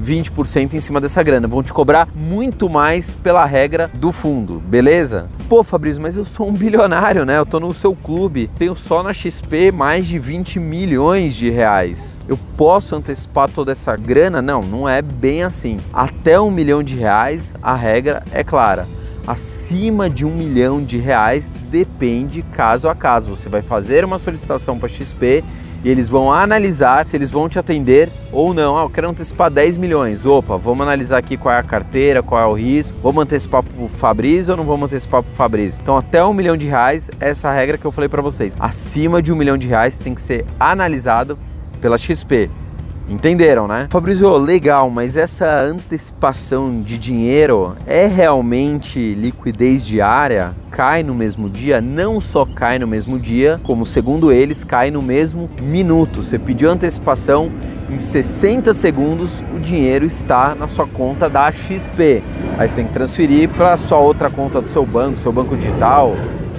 20% 0.00 0.74
em 0.74 0.80
cima 0.80 1.00
dessa 1.00 1.22
grana. 1.22 1.48
Vão 1.48 1.62
te 1.62 1.72
cobrar 1.72 2.08
muito 2.14 2.68
mais 2.68 3.14
pela 3.14 3.44
regra 3.44 3.90
do 3.94 4.12
fundo, 4.12 4.60
beleza? 4.60 5.28
Pô, 5.48 5.62
Fabrício, 5.62 6.00
mas 6.00 6.16
eu 6.16 6.24
sou 6.24 6.48
um 6.48 6.52
bilionário, 6.52 7.24
né? 7.24 7.38
Eu 7.38 7.46
tô 7.46 7.58
no 7.58 7.74
seu 7.74 7.94
clube, 7.94 8.50
tenho 8.58 8.74
só 8.74 9.02
na 9.02 9.12
XP 9.12 9.72
mais 9.72 10.06
de 10.06 10.18
20 10.18 10.58
milhões 10.58 11.34
de 11.34 11.50
reais. 11.50 12.18
Eu 12.28 12.38
posso 12.56 12.94
antecipar 12.94 13.48
toda 13.48 13.72
essa 13.72 13.96
grana? 13.96 14.40
Não, 14.40 14.62
não 14.62 14.88
é 14.88 15.02
bem 15.02 15.42
assim. 15.42 15.78
Até 15.92 16.40
um 16.40 16.50
milhão 16.50 16.82
de 16.82 16.94
reais, 16.94 17.54
a 17.62 17.74
regra 17.74 18.22
é 18.32 18.42
clara 18.42 18.86
acima 19.26 20.10
de 20.10 20.24
um 20.24 20.34
milhão 20.34 20.82
de 20.82 20.98
reais 20.98 21.52
depende 21.70 22.42
caso 22.52 22.88
a 22.88 22.94
caso. 22.94 23.30
Você 23.34 23.48
vai 23.48 23.62
fazer 23.62 24.04
uma 24.04 24.18
solicitação 24.18 24.78
para 24.78 24.88
XP 24.88 25.44
e 25.84 25.88
eles 25.88 26.08
vão 26.08 26.32
analisar 26.32 27.06
se 27.06 27.16
eles 27.16 27.30
vão 27.30 27.48
te 27.48 27.58
atender 27.58 28.08
ou 28.30 28.54
não. 28.54 28.76
Ah, 28.76 28.82
eu 28.82 28.90
quero 28.90 29.08
antecipar 29.08 29.50
10 29.50 29.76
milhões. 29.76 30.24
Opa, 30.24 30.56
vamos 30.56 30.82
analisar 30.82 31.18
aqui 31.18 31.36
qual 31.36 31.54
é 31.54 31.58
a 31.58 31.62
carteira, 31.62 32.22
qual 32.22 32.40
é 32.40 32.46
o 32.46 32.54
risco. 32.54 32.96
Vamos 33.02 33.24
antecipar 33.24 33.62
para 33.62 33.82
o 33.82 33.88
Fabrício 33.88 34.52
ou 34.52 34.56
não 34.56 34.64
vamos 34.64 34.86
antecipar 34.86 35.22
para 35.22 35.32
o 35.32 35.34
Fabrício? 35.34 35.80
Então, 35.82 35.96
até 35.96 36.24
um 36.24 36.32
milhão 36.32 36.56
de 36.56 36.66
reais, 36.66 37.10
essa 37.20 37.52
é 37.52 37.56
regra 37.56 37.78
que 37.78 37.84
eu 37.84 37.92
falei 37.92 38.08
para 38.08 38.22
vocês. 38.22 38.54
Acima 38.58 39.20
de 39.20 39.32
um 39.32 39.36
milhão 39.36 39.58
de 39.58 39.66
reais 39.66 39.98
tem 39.98 40.14
que 40.14 40.22
ser 40.22 40.44
analisado 40.58 41.38
pela 41.80 41.98
XP. 41.98 42.48
Entenderam, 43.08 43.66
né? 43.66 43.88
Fabrício, 43.90 44.34
legal, 44.36 44.88
mas 44.88 45.16
essa 45.16 45.62
antecipação 45.62 46.80
de 46.80 46.96
dinheiro 46.96 47.74
é 47.86 48.06
realmente 48.06 49.14
liquidez 49.14 49.84
diária? 49.84 50.52
Cai 50.70 51.02
no 51.02 51.14
mesmo 51.14 51.50
dia? 51.50 51.80
Não 51.80 52.20
só 52.20 52.46
cai 52.46 52.78
no 52.78 52.86
mesmo 52.86 53.18
dia, 53.18 53.60
como 53.64 53.84
segundo 53.84 54.32
eles, 54.32 54.64
cai 54.64 54.90
no 54.90 55.02
mesmo 55.02 55.50
minuto. 55.60 56.22
Você 56.22 56.38
pediu 56.38 56.70
antecipação, 56.70 57.50
em 57.90 57.98
60 57.98 58.72
segundos 58.72 59.44
o 59.54 59.58
dinheiro 59.58 60.06
está 60.06 60.54
na 60.54 60.66
sua 60.66 60.86
conta 60.86 61.28
da 61.28 61.52
XP. 61.52 62.22
Aí 62.56 62.66
você 62.66 62.74
tem 62.74 62.86
que 62.86 62.92
transferir 62.92 63.50
para 63.50 63.76
sua 63.76 63.98
outra 63.98 64.30
conta 64.30 64.62
do 64.62 64.68
seu 64.68 64.86
banco, 64.86 65.18
seu 65.18 65.32
banco 65.32 65.56
digital, 65.56 66.14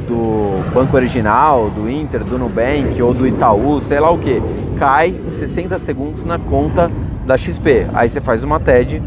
do 0.08 0.64
banco 0.74 0.96
original, 0.96 1.70
do 1.70 1.90
Inter, 1.90 2.24
do 2.24 2.38
Nubank 2.38 3.02
ou 3.02 3.14
do 3.14 3.28
Itaú, 3.28 3.82
sei 3.82 4.00
lá 4.00 4.10
o 4.12 4.18
que, 4.18 4.42
cai 4.78 5.10
em 5.10 5.32
60 5.32 5.78
segundos 5.80 6.26
na 6.26 6.38
conta 6.38 6.92
da 7.26 7.38
XP. 7.38 7.88
Aí 7.94 8.10
você 8.10 8.22
faz 8.22 8.44
uma 8.44 8.60
TED 8.60 9.02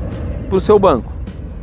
para 0.48 0.56
o 0.56 0.60
seu 0.60 0.78
banco. 0.78 1.15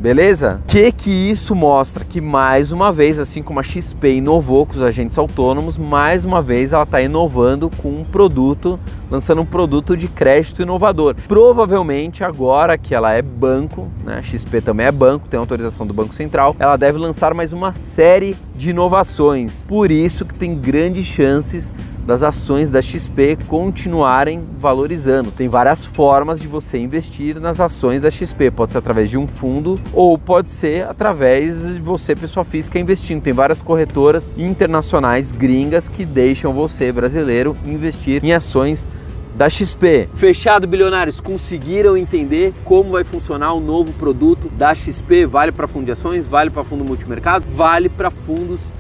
Beleza? 0.04 0.60
O 0.62 0.68
que 0.68 0.92
que 0.92 1.10
isso 1.10 1.56
mostra? 1.56 2.04
Que 2.04 2.20
mais 2.20 2.74
uma 2.74 2.92
vez, 2.92 3.18
assim 3.18 3.42
como 3.42 3.62
a 3.62 3.64
XP 3.64 4.16
inovou 4.16 4.66
com 4.66 4.74
os 4.74 4.82
agentes 4.82 5.18
autônomos, 5.18 5.78
mais 5.78 6.26
uma 6.26 6.42
vez 6.42 6.74
ela 6.74 6.84
está 6.84 7.02
inovando 7.02 7.70
com 7.70 7.88
um 7.88 8.04
produto, 8.04 8.78
lançando 9.10 9.42
um 9.42 9.46
produto 9.46 9.96
de 9.96 10.10
crédito 10.10 10.62
inovador. 10.62 11.16
Provavelmente 11.26 12.22
agora 12.22 12.78
que 12.78 12.94
ela 12.94 13.14
é 13.14 13.22
banco, 13.22 13.88
né? 14.04 14.18
A 14.18 14.22
XP 14.22 14.60
também 14.60 14.88
é 14.88 14.92
banco, 14.92 15.30
tem 15.30 15.40
autorização 15.40 15.88
do 15.88 15.94
Banco 15.94 16.14
Central, 16.14 16.54
ela 16.60 16.76
deve 16.76 16.98
lançar 16.98 17.34
mais 17.34 17.54
uma 17.54 17.72
série 17.72 18.36
de 18.54 18.72
inovações. 18.72 19.64
Por 19.66 19.90
isso 19.90 20.26
que 20.26 20.36
tem 20.36 20.54
grandes 20.54 21.06
chances 21.06 21.74
das 22.06 22.24
ações 22.24 22.70
da 22.70 22.82
XP 22.82 23.38
continuarem 23.48 24.42
valorizando. 24.58 25.32
Tem 25.32 25.48
várias 25.48 25.86
formas 25.86 26.40
de 26.40 26.48
você 26.48 26.78
investir 26.78 27.40
nas 27.40 27.60
ações 27.60 28.02
da 28.02 28.12
XP. 28.12 28.52
Pode 28.52 28.74
ser 28.74 28.80
através 28.80 29.10
de 29.10 29.18
um 29.18 29.28
fundo 29.28 29.80
ou 29.94 30.18
pode 30.18 30.52
ser 30.52 30.86
através 30.86 31.62
de 31.62 31.80
você, 31.80 32.16
pessoa 32.16 32.44
física, 32.44 32.80
investindo. 32.80 33.22
Tem 33.22 33.34
várias 33.34 33.62
corretoras 33.62 34.34
internacionais 34.38 35.32
gringas 35.32 35.88
que 35.88 36.06
deixam 36.06 36.54
você, 36.54 36.92
brasileiro, 36.92 37.56
investir 37.66 38.24
em 38.24 38.34
ações 38.34 38.90
da 39.36 39.50
XP. 39.50 40.10
Fechado, 40.14 40.68
bilionários, 40.68 41.20
conseguiram 41.20 41.98
entender 41.98 42.54
como 42.64 42.92
vai 42.92 43.04
funcionar 43.04 43.54
o 43.54 43.60
novo 43.60 43.92
produto 43.94 44.50
da 44.50 44.76
XP? 44.76 45.26
Vale 45.26 45.52
para 45.52 45.68
fundo 45.68 45.86
de 45.86 45.92
ações, 45.92 46.28
vale 46.28 46.50
para 46.50 46.64
fundo 46.64 46.84
multimercado, 46.84 47.46
vale 47.50 47.90
para 47.90 48.12
fundos 48.12 48.72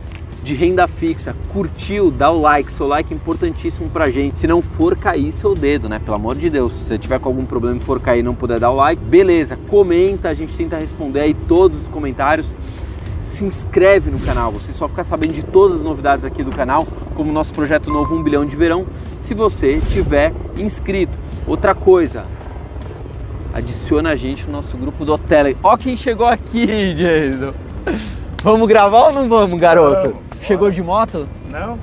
de 0.44 0.54
renda 0.54 0.88
fixa, 0.88 1.34
curtiu, 1.54 2.12
dá 2.12 2.30
o 2.30 2.42
like, 2.42 2.70
seu 2.70 2.86
like 2.86 3.14
é 3.14 3.16
importantíssimo 3.16 3.90
pra 3.90 4.12
gente. 4.12 4.40
Se 4.40 4.46
não 4.46 4.62
for 4.62 4.98
cair 4.98 5.32
seu 5.32 5.56
dedo, 5.56 5.88
né? 5.88 6.00
Pelo 6.00 6.18
amor 6.18 6.36
de 6.36 6.50
Deus, 6.50 6.74
se 6.74 6.86
você 6.86 6.98
tiver 6.98 7.18
com 7.20 7.30
algum 7.30 7.46
problema 7.46 7.78
e 7.78 7.80
for 7.80 8.02
cair 8.02 8.20
e 8.20 8.24
não 8.24 8.36
puder 8.36 8.60
dar 8.60 8.72
o 8.72 8.76
like, 8.76 9.02
beleza, 9.02 9.58
comenta, 9.70 10.30
a 10.30 10.34
gente 10.34 10.56
tenta 10.56 10.76
responder 10.76 11.22
aí 11.22 11.34
todos 11.34 11.84
os 11.84 11.88
comentários. 11.88 12.54
Se 13.22 13.46
inscreve 13.46 14.12
no 14.12 14.20
canal, 14.20 14.52
você 14.52 14.74
só 14.74 14.86
ficar 14.90 15.06
sabendo 15.06 15.32
de 15.32 15.44
todas 15.44 15.78
as 15.78 15.84
novidades 15.84 16.26
aqui 16.26 16.44
do 16.44 16.52
canal, 16.52 16.86
como 17.16 17.30
o 17.30 17.34
nosso 17.34 17.54
projeto 17.54 17.90
novo 17.90 18.14
1 18.14 18.24
bilhão 18.24 18.46
de 18.46 18.54
verão, 18.58 18.86
se 19.22 19.34
você 19.34 19.80
tiver 19.94 20.34
inscrito. 20.58 21.18
Outra 21.48 21.74
coisa, 21.74 22.26
adiciona 23.54 24.10
a 24.10 24.16
gente 24.18 24.46
no 24.46 24.52
nosso 24.52 24.76
grupo 24.76 25.06
do 25.06 25.18
Telegram. 25.18 25.62
Ó 25.64 25.78
quem 25.78 25.96
chegou 25.96 26.28
aqui, 26.28 26.68
Jason. 26.94 27.54
Vamos 28.44 28.68
gravar 28.68 29.08
ou 29.08 29.14
não 29.14 29.30
vamos, 29.30 29.58
garoto? 29.58 30.33
Chegou 30.44 30.70
de 30.70 30.84
moto? 30.84 31.28
Não. 31.50 31.80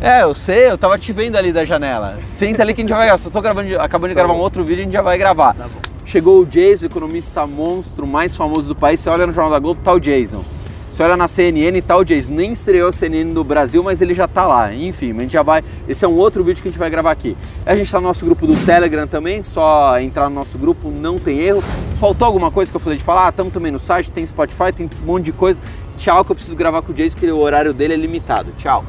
É, 0.00 0.22
eu 0.22 0.34
sei, 0.34 0.70
eu 0.70 0.78
tava 0.78 0.98
te 0.98 1.12
vendo 1.12 1.36
ali 1.36 1.52
da 1.52 1.64
janela. 1.64 2.18
Senta 2.38 2.62
ali 2.62 2.72
que 2.72 2.80
a 2.80 2.82
gente 2.82 2.90
já 2.90 2.96
vai 2.96 3.06
gravar. 3.06 3.22
Só 3.22 3.30
tô 3.30 3.40
gravando, 3.42 3.78
acabando 3.78 4.08
de 4.08 4.14
gravar 4.14 4.32
um 4.32 4.38
outro 4.38 4.64
vídeo, 4.64 4.80
a 4.80 4.84
gente 4.84 4.92
já 4.92 5.02
vai 5.02 5.18
gravar. 5.18 5.54
Tá. 5.54 5.66
Chegou 6.06 6.40
o 6.40 6.46
Jason, 6.46 6.86
economista 6.86 7.46
monstro 7.46 8.06
mais 8.06 8.34
famoso 8.34 8.68
do 8.68 8.74
país. 8.74 9.00
Você 9.00 9.10
olha 9.10 9.26
no 9.26 9.32
Jornal 9.32 9.52
da 9.52 9.58
Globo, 9.58 9.80
tá 9.84 9.92
o 9.92 10.00
Jason. 10.00 10.42
Você 10.90 11.02
olha 11.02 11.18
na 11.18 11.28
CNN, 11.28 11.82
tá 11.82 11.98
o 11.98 12.04
Jason. 12.04 12.32
Nem 12.32 12.52
estreou 12.52 12.88
a 12.88 12.92
CNN 12.92 13.30
no 13.30 13.44
Brasil, 13.44 13.82
mas 13.82 14.00
ele 14.00 14.14
já 14.14 14.26
tá 14.26 14.46
lá. 14.46 14.74
Enfim, 14.74 15.10
a 15.16 15.20
gente 15.20 15.32
já 15.32 15.42
vai. 15.42 15.62
Esse 15.86 16.04
é 16.04 16.08
um 16.08 16.16
outro 16.16 16.42
vídeo 16.42 16.62
que 16.62 16.68
a 16.68 16.70
gente 16.70 16.78
vai 16.78 16.88
gravar 16.88 17.10
aqui. 17.10 17.36
A 17.66 17.76
gente 17.76 17.92
tá 17.92 18.00
no 18.00 18.06
nosso 18.06 18.24
grupo 18.24 18.46
do 18.46 18.56
Telegram 18.64 19.06
também, 19.06 19.42
só 19.42 20.00
entrar 20.00 20.30
no 20.30 20.34
nosso 20.34 20.56
grupo, 20.56 20.88
não 20.88 21.18
tem 21.18 21.38
erro. 21.40 21.62
Faltou 22.00 22.24
alguma 22.24 22.50
coisa 22.50 22.70
que 22.72 22.76
eu 22.76 22.80
falei 22.80 22.98
de 22.98 23.04
falar? 23.04 23.28
Estamos 23.28 23.52
também 23.52 23.70
no 23.70 23.78
site, 23.78 24.10
tem 24.10 24.26
Spotify, 24.26 24.72
tem 24.74 24.86
um 24.86 25.06
monte 25.06 25.26
de 25.26 25.32
coisa. 25.32 25.60
Tchau, 25.98 26.24
que 26.24 26.30
eu 26.30 26.36
preciso 26.36 26.56
gravar 26.56 26.80
com 26.80 26.92
o 26.92 26.94
Jason, 26.94 27.18
que 27.18 27.26
o 27.26 27.38
horário 27.38 27.74
dele 27.74 27.94
é 27.94 27.96
limitado. 27.96 28.52
Tchau. 28.56 28.84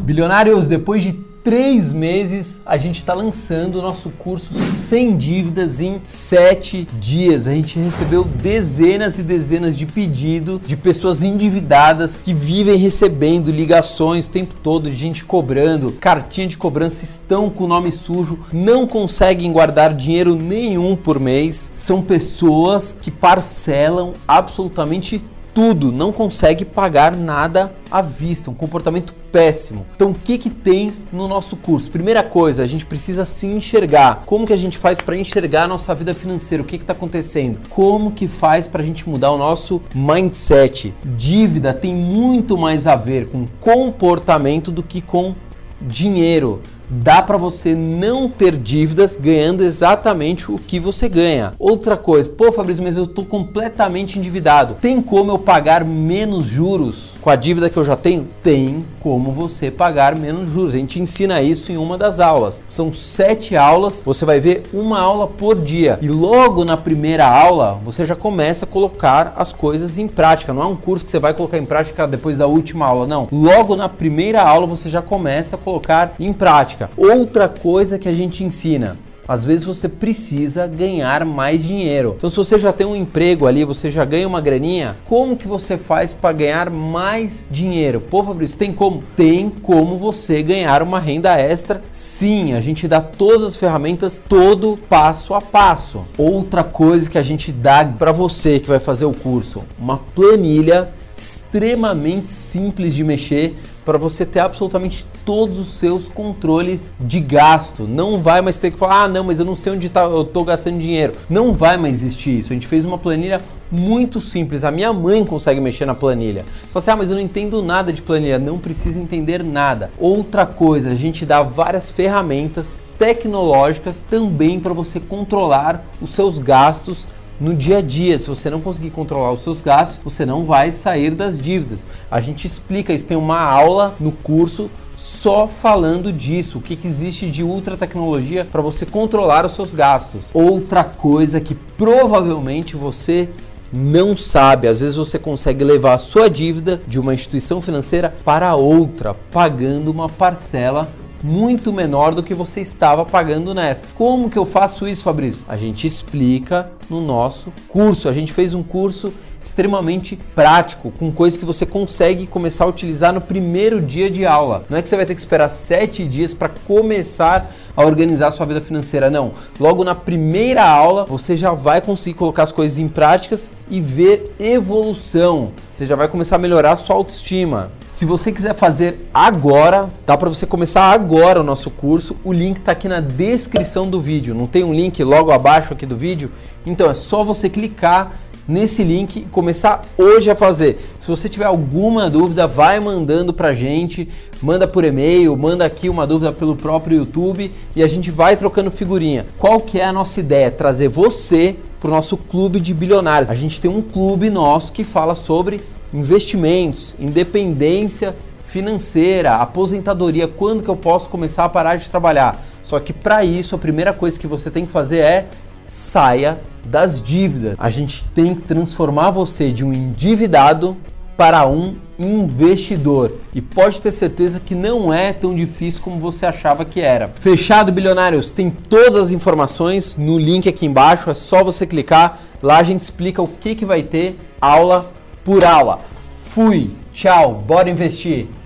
Bilionários, 0.00 0.66
depois 0.66 1.02
de 1.02 1.12
três 1.42 1.92
meses 1.92 2.60
a 2.66 2.76
gente 2.76 2.96
está 2.96 3.14
lançando 3.14 3.76
o 3.76 3.82
nosso 3.82 4.10
curso 4.10 4.54
sem 4.62 5.16
dívidas 5.16 5.80
em 5.80 6.00
sete 6.04 6.86
dias. 6.98 7.46
A 7.46 7.54
gente 7.54 7.78
recebeu 7.78 8.24
dezenas 8.24 9.18
e 9.18 9.22
dezenas 9.22 9.76
de 9.76 9.86
pedidos 9.86 10.60
de 10.66 10.76
pessoas 10.76 11.22
endividadas 11.22 12.20
que 12.20 12.34
vivem 12.34 12.76
recebendo 12.76 13.50
ligações 13.50 14.26
o 14.26 14.30
tempo 14.30 14.54
todo 14.62 14.90
de 14.90 14.96
gente 14.96 15.24
cobrando, 15.24 15.92
cartinha 15.92 16.46
de 16.46 16.58
cobrança, 16.58 17.04
estão 17.04 17.48
com 17.48 17.64
o 17.64 17.68
nome 17.68 17.90
sujo, 17.90 18.38
não 18.52 18.86
conseguem 18.86 19.52
guardar 19.52 19.94
dinheiro 19.94 20.34
nenhum 20.34 20.94
por 20.96 21.18
mês. 21.18 21.72
São 21.74 22.02
pessoas 22.02 22.92
que 22.92 23.10
parcelam 23.10 24.14
absolutamente 24.26 25.24
tudo, 25.54 25.92
não 25.92 26.12
consegue 26.12 26.64
pagar 26.64 27.16
nada 27.16 27.72
à 27.90 28.00
vista, 28.00 28.50
um 28.50 28.54
comportamento 28.54 29.14
péssimo. 29.32 29.86
Então, 29.94 30.10
o 30.10 30.14
que 30.14 30.38
que 30.38 30.50
tem 30.50 30.92
no 31.12 31.26
nosso 31.28 31.56
curso? 31.56 31.90
Primeira 31.90 32.22
coisa, 32.22 32.62
a 32.62 32.66
gente 32.66 32.86
precisa 32.86 33.24
se 33.26 33.46
enxergar. 33.46 34.22
Como 34.26 34.46
que 34.46 34.52
a 34.52 34.56
gente 34.56 34.78
faz 34.78 35.00
para 35.00 35.16
enxergar 35.16 35.64
a 35.64 35.68
nossa 35.68 35.94
vida 35.94 36.14
financeira? 36.14 36.62
O 36.62 36.66
que 36.66 36.76
está 36.76 36.92
acontecendo? 36.92 37.60
Como 37.68 38.12
que 38.12 38.28
faz 38.28 38.66
para 38.66 38.82
a 38.82 38.84
gente 38.84 39.08
mudar 39.08 39.30
o 39.30 39.38
nosso 39.38 39.80
mindset? 39.94 40.94
Dívida 41.04 41.74
tem 41.74 41.94
muito 41.94 42.56
mais 42.56 42.86
a 42.86 42.96
ver 42.96 43.26
com 43.26 43.46
comportamento 43.60 44.70
do 44.70 44.82
que 44.82 45.00
com 45.00 45.34
dinheiro 45.80 46.60
dá 46.90 47.22
para 47.22 47.36
você 47.36 47.74
não 47.74 48.28
ter 48.28 48.56
dívidas 48.56 49.16
ganhando 49.16 49.62
exatamente 49.62 50.50
o 50.50 50.58
que 50.58 50.80
você 50.80 51.08
ganha. 51.08 51.52
Outra 51.58 51.96
coisa, 51.96 52.28
pô 52.28 52.50
Fabrício, 52.50 52.82
mas 52.82 52.96
eu 52.96 53.04
estou 53.04 53.24
completamente 53.24 54.18
endividado. 54.18 54.76
Tem 54.80 55.00
como 55.00 55.30
eu 55.30 55.38
pagar 55.38 55.84
menos 55.84 56.46
juros 56.46 57.14
com 57.20 57.30
a 57.30 57.36
dívida 57.36 57.70
que 57.70 57.76
eu 57.76 57.84
já 57.84 57.96
tenho? 57.96 58.26
Tem 58.42 58.84
como 58.98 59.30
você 59.30 59.70
pagar 59.70 60.16
menos 60.16 60.50
juros. 60.50 60.74
A 60.74 60.78
gente 60.78 61.00
ensina 61.00 61.40
isso 61.40 61.70
em 61.70 61.76
uma 61.76 61.96
das 61.96 62.18
aulas. 62.18 62.60
São 62.66 62.92
sete 62.92 63.56
aulas, 63.56 64.02
você 64.04 64.24
vai 64.24 64.40
ver 64.40 64.64
uma 64.72 65.00
aula 65.00 65.26
por 65.26 65.60
dia. 65.60 65.98
E 66.02 66.08
logo 66.08 66.64
na 66.64 66.76
primeira 66.76 67.26
aula 67.26 67.78
você 67.84 68.04
já 68.04 68.16
começa 68.16 68.64
a 68.64 68.68
colocar 68.68 69.34
as 69.36 69.52
coisas 69.52 69.98
em 69.98 70.08
prática. 70.08 70.52
Não 70.52 70.62
é 70.62 70.66
um 70.66 70.76
curso 70.76 71.04
que 71.04 71.10
você 71.10 71.18
vai 71.18 71.34
colocar 71.34 71.58
em 71.58 71.64
prática 71.64 72.06
depois 72.06 72.36
da 72.36 72.46
última 72.46 72.86
aula, 72.86 73.06
não. 73.06 73.28
Logo 73.30 73.76
na 73.76 73.88
primeira 73.88 74.42
aula 74.42 74.66
você 74.66 74.88
já 74.88 75.02
começa 75.02 75.56
a 75.56 75.58
colocar 75.58 76.14
em 76.18 76.32
prática 76.32 76.79
prática. 76.80 76.90
Outra 76.96 77.48
coisa 77.48 77.98
que 77.98 78.08
a 78.08 78.12
gente 78.12 78.42
ensina, 78.42 78.96
às 79.28 79.44
vezes 79.44 79.64
você 79.64 79.88
precisa 79.88 80.66
ganhar 80.66 81.24
mais 81.24 81.62
dinheiro. 81.62 82.14
Então, 82.16 82.30
se 82.30 82.36
você 82.36 82.58
já 82.58 82.72
tem 82.72 82.86
um 82.86 82.96
emprego 82.96 83.46
ali, 83.46 83.64
você 83.64 83.90
já 83.90 84.04
ganha 84.04 84.26
uma 84.26 84.40
graninha, 84.40 84.96
como 85.04 85.36
que 85.36 85.46
você 85.46 85.76
faz 85.76 86.12
para 86.12 86.32
ganhar 86.32 86.70
mais 86.70 87.46
dinheiro? 87.50 88.00
Pô, 88.00 88.22
Fabrício, 88.22 88.58
tem 88.58 88.72
como? 88.72 89.04
Tem 89.14 89.48
como 89.48 89.96
você 89.96 90.42
ganhar 90.42 90.82
uma 90.82 90.98
renda 90.98 91.38
extra? 91.38 91.82
Sim, 91.90 92.54
a 92.54 92.60
gente 92.60 92.88
dá 92.88 93.00
todas 93.00 93.42
as 93.44 93.56
ferramentas, 93.56 94.20
todo 94.26 94.78
passo 94.88 95.34
a 95.34 95.40
passo. 95.40 96.04
Outra 96.18 96.64
coisa 96.64 97.08
que 97.08 97.18
a 97.18 97.22
gente 97.22 97.52
dá 97.52 97.84
para 97.84 98.12
você 98.12 98.58
que 98.58 98.68
vai 98.68 98.80
fazer 98.80 99.04
o 99.04 99.12
curso, 99.12 99.60
uma 99.78 99.98
planilha 99.98 100.88
extremamente 101.16 102.32
simples 102.32 102.94
de 102.94 103.04
mexer 103.04 103.54
para 103.90 103.98
você 103.98 104.24
ter 104.24 104.38
absolutamente 104.38 105.04
todos 105.24 105.58
os 105.58 105.72
seus 105.72 106.06
controles 106.06 106.92
de 107.00 107.18
gasto. 107.18 107.88
Não 107.88 108.22
vai 108.22 108.40
mais 108.40 108.56
ter 108.56 108.70
que 108.70 108.78
falar, 108.78 109.02
ah, 109.02 109.08
não, 109.08 109.24
mas 109.24 109.40
eu 109.40 109.44
não 109.44 109.56
sei 109.56 109.72
onde 109.72 109.90
tá, 109.90 110.02
eu 110.02 110.22
estou 110.22 110.44
gastando 110.44 110.78
dinheiro. 110.78 111.14
Não 111.28 111.52
vai 111.52 111.76
mais 111.76 111.94
existir 111.94 112.38
isso. 112.38 112.52
A 112.52 112.54
gente 112.54 112.68
fez 112.68 112.84
uma 112.84 112.96
planilha 112.96 113.40
muito 113.68 114.20
simples. 114.20 114.62
A 114.62 114.70
minha 114.70 114.92
mãe 114.92 115.24
consegue 115.24 115.60
mexer 115.60 115.86
na 115.86 115.94
planilha. 115.96 116.44
Só 116.70 116.78
assim, 116.78 116.92
ah, 116.92 116.94
mas 116.94 117.10
eu 117.10 117.16
não 117.16 117.22
entendo 117.22 117.60
nada 117.64 117.92
de 117.92 118.00
planilha. 118.00 118.38
Não 118.38 118.60
precisa 118.60 119.00
entender 119.00 119.42
nada. 119.42 119.90
Outra 119.98 120.46
coisa, 120.46 120.90
a 120.90 120.94
gente 120.94 121.26
dá 121.26 121.42
várias 121.42 121.90
ferramentas 121.90 122.80
tecnológicas 122.96 124.04
também 124.08 124.60
para 124.60 124.72
você 124.72 125.00
controlar 125.00 125.84
os 126.00 126.10
seus 126.10 126.38
gastos 126.38 127.08
no 127.40 127.54
dia 127.54 127.78
a 127.78 127.80
dia. 127.80 128.18
Se 128.18 128.28
você 128.28 128.50
não 128.50 128.60
conseguir 128.60 128.90
controlar 128.90 129.32
os 129.32 129.40
seus 129.40 129.60
gastos, 129.60 130.00
você 130.04 130.26
não 130.26 130.44
vai 130.44 130.70
sair 130.70 131.14
das 131.14 131.38
dívidas. 131.38 131.86
A 132.10 132.20
gente 132.20 132.46
explica 132.46 132.92
isso, 132.92 133.06
tem 133.06 133.16
uma 133.16 133.40
aula 133.40 133.96
no 133.98 134.12
curso 134.12 134.70
só 134.96 135.48
falando 135.48 136.12
disso, 136.12 136.58
o 136.58 136.60
que, 136.60 136.78
existe 136.86 137.30
de 137.30 137.42
ultra 137.42 137.74
tecnologia 137.74 138.44
para 138.44 138.60
você 138.60 138.84
controlar 138.84 139.46
os 139.46 139.52
seus 139.52 139.72
gastos. 139.72 140.26
Outra 140.34 140.84
coisa 140.84 141.40
que 141.40 141.54
provavelmente 141.54 142.76
você 142.76 143.30
não 143.72 144.14
sabe, 144.14 144.68
às 144.68 144.80
vezes 144.80 144.96
você 144.96 145.18
consegue 145.18 145.64
levar 145.64 145.94
a 145.94 145.98
sua 145.98 146.28
dívida 146.28 146.82
de 146.86 146.98
uma 146.98 147.14
instituição 147.14 147.60
financeira 147.62 148.12
para 148.24 148.54
outra, 148.56 149.14
pagando 149.32 149.90
uma 149.90 150.08
parcela 150.08 150.88
muito 151.22 151.72
menor 151.72 152.14
do 152.14 152.22
que 152.22 152.34
você 152.34 152.60
estava 152.60 153.04
pagando 153.04 153.54
nessa. 153.54 153.84
Como 153.94 154.30
que 154.30 154.38
eu 154.38 154.46
faço 154.46 154.88
isso, 154.88 155.04
Fabrício? 155.04 155.44
A 155.48 155.56
gente 155.56 155.86
explica 155.86 156.70
no 156.88 157.00
nosso 157.00 157.52
curso. 157.68 158.08
A 158.08 158.12
gente 158.12 158.32
fez 158.32 158.54
um 158.54 158.62
curso 158.62 159.12
extremamente 159.42 160.18
prático, 160.34 160.92
com 160.98 161.10
coisas 161.10 161.36
que 161.36 161.44
você 161.44 161.64
consegue 161.64 162.26
começar 162.26 162.64
a 162.64 162.68
utilizar 162.68 163.12
no 163.12 163.20
primeiro 163.20 163.80
dia 163.80 164.10
de 164.10 164.26
aula. 164.26 164.64
Não 164.68 164.76
é 164.76 164.82
que 164.82 164.88
você 164.88 164.96
vai 164.96 165.06
ter 165.06 165.14
que 165.14 165.20
esperar 165.20 165.48
sete 165.48 166.06
dias 166.06 166.34
para 166.34 166.48
começar 166.48 167.50
a 167.76 167.84
organizar 167.84 168.28
a 168.28 168.30
sua 168.30 168.46
vida 168.46 168.60
financeira, 168.60 169.10
não. 169.10 169.32
Logo 169.58 169.82
na 169.82 169.94
primeira 169.94 170.64
aula 170.64 171.06
você 171.06 171.36
já 171.36 171.52
vai 171.52 171.80
conseguir 171.80 172.16
colocar 172.16 172.42
as 172.42 172.52
coisas 172.52 172.78
em 172.78 172.88
práticas 172.88 173.50
e 173.70 173.80
ver 173.80 174.34
evolução. 174.38 175.52
Você 175.70 175.86
já 175.86 175.96
vai 175.96 176.08
começar 176.08 176.36
a 176.36 176.38
melhorar 176.38 176.72
a 176.72 176.76
sua 176.76 176.96
autoestima. 176.96 177.70
Se 177.92 178.06
você 178.06 178.30
quiser 178.30 178.54
fazer 178.54 179.08
agora, 179.12 179.90
dá 180.06 180.16
para 180.16 180.28
você 180.28 180.46
começar 180.46 180.92
agora 180.92 181.40
o 181.40 181.44
nosso 181.44 181.70
curso. 181.70 182.14
O 182.22 182.32
link 182.32 182.58
está 182.58 182.70
aqui 182.70 182.88
na 182.88 183.00
descrição 183.00 183.90
do 183.90 184.00
vídeo. 184.00 184.32
Não 184.32 184.46
tem 184.46 184.62
um 184.62 184.72
link 184.72 185.02
logo 185.02 185.32
abaixo 185.32 185.72
aqui 185.72 185.84
do 185.84 185.96
vídeo? 185.96 186.30
Então 186.64 186.88
é 186.88 186.94
só 186.94 187.24
você 187.24 187.48
clicar 187.48 188.12
nesse 188.50 188.82
link 188.82 189.16
e 189.16 189.22
começar 189.22 189.84
hoje 189.96 190.28
a 190.28 190.34
fazer. 190.34 190.78
Se 190.98 191.08
você 191.08 191.28
tiver 191.28 191.44
alguma 191.44 192.10
dúvida, 192.10 192.46
vai 192.46 192.80
mandando 192.80 193.32
pra 193.32 193.52
gente, 193.52 194.08
manda 194.42 194.66
por 194.66 194.84
e-mail, 194.84 195.36
manda 195.36 195.64
aqui 195.64 195.88
uma 195.88 196.06
dúvida 196.06 196.32
pelo 196.32 196.56
próprio 196.56 196.98
YouTube 196.98 197.52
e 197.76 197.82
a 197.82 197.86
gente 197.86 198.10
vai 198.10 198.36
trocando 198.36 198.70
figurinha. 198.70 199.24
Qual 199.38 199.60
que 199.60 199.78
é 199.78 199.84
a 199.84 199.92
nossa 199.92 200.18
ideia? 200.18 200.50
Trazer 200.50 200.88
você 200.88 201.54
para 201.78 201.88
o 201.88 201.92
nosso 201.92 202.16
clube 202.16 202.58
de 202.58 202.74
bilionários. 202.74 203.30
A 203.30 203.34
gente 203.34 203.60
tem 203.60 203.70
um 203.70 203.80
clube 203.80 204.28
nosso 204.28 204.72
que 204.72 204.82
fala 204.82 205.14
sobre 205.14 205.60
investimentos, 205.94 206.94
independência 206.98 208.16
financeira, 208.44 209.36
aposentadoria, 209.36 210.26
quando 210.26 210.64
que 210.64 210.68
eu 210.68 210.76
posso 210.76 211.08
começar 211.08 211.44
a 211.44 211.48
parar 211.48 211.76
de 211.76 211.88
trabalhar. 211.88 212.44
Só 212.64 212.80
que 212.80 212.92
para 212.92 213.24
isso 213.24 213.54
a 213.54 213.58
primeira 213.58 213.92
coisa 213.92 214.18
que 214.18 214.26
você 214.26 214.50
tem 214.50 214.66
que 214.66 214.72
fazer 214.72 214.98
é 214.98 215.26
saia 215.70 216.40
das 216.66 217.00
dívidas. 217.00 217.54
A 217.56 217.70
gente 217.70 218.04
tem 218.06 218.34
que 218.34 218.42
transformar 218.42 219.10
você 219.10 219.52
de 219.52 219.64
um 219.64 219.72
endividado 219.72 220.76
para 221.16 221.46
um 221.46 221.76
investidor. 221.96 223.12
E 223.32 223.40
pode 223.40 223.80
ter 223.80 223.92
certeza 223.92 224.40
que 224.40 224.54
não 224.54 224.92
é 224.92 225.12
tão 225.12 225.34
difícil 225.34 225.82
como 225.82 225.98
você 225.98 226.26
achava 226.26 226.64
que 226.64 226.80
era. 226.80 227.08
Fechado, 227.08 227.70
bilionários? 227.70 228.30
Tem 228.30 228.50
todas 228.50 228.96
as 228.96 229.10
informações 229.12 229.96
no 229.96 230.18
link 230.18 230.48
aqui 230.48 230.66
embaixo, 230.66 231.08
é 231.08 231.14
só 231.14 231.44
você 231.44 231.66
clicar. 231.66 232.18
Lá 232.42 232.58
a 232.58 232.62
gente 232.62 232.80
explica 232.80 233.22
o 233.22 233.28
que, 233.28 233.54
que 233.54 233.64
vai 233.64 233.82
ter 233.82 234.18
aula 234.40 234.90
por 235.22 235.44
aula. 235.44 235.78
Fui, 236.18 236.70
tchau, 236.92 237.34
bora 237.34 237.70
investir! 237.70 238.39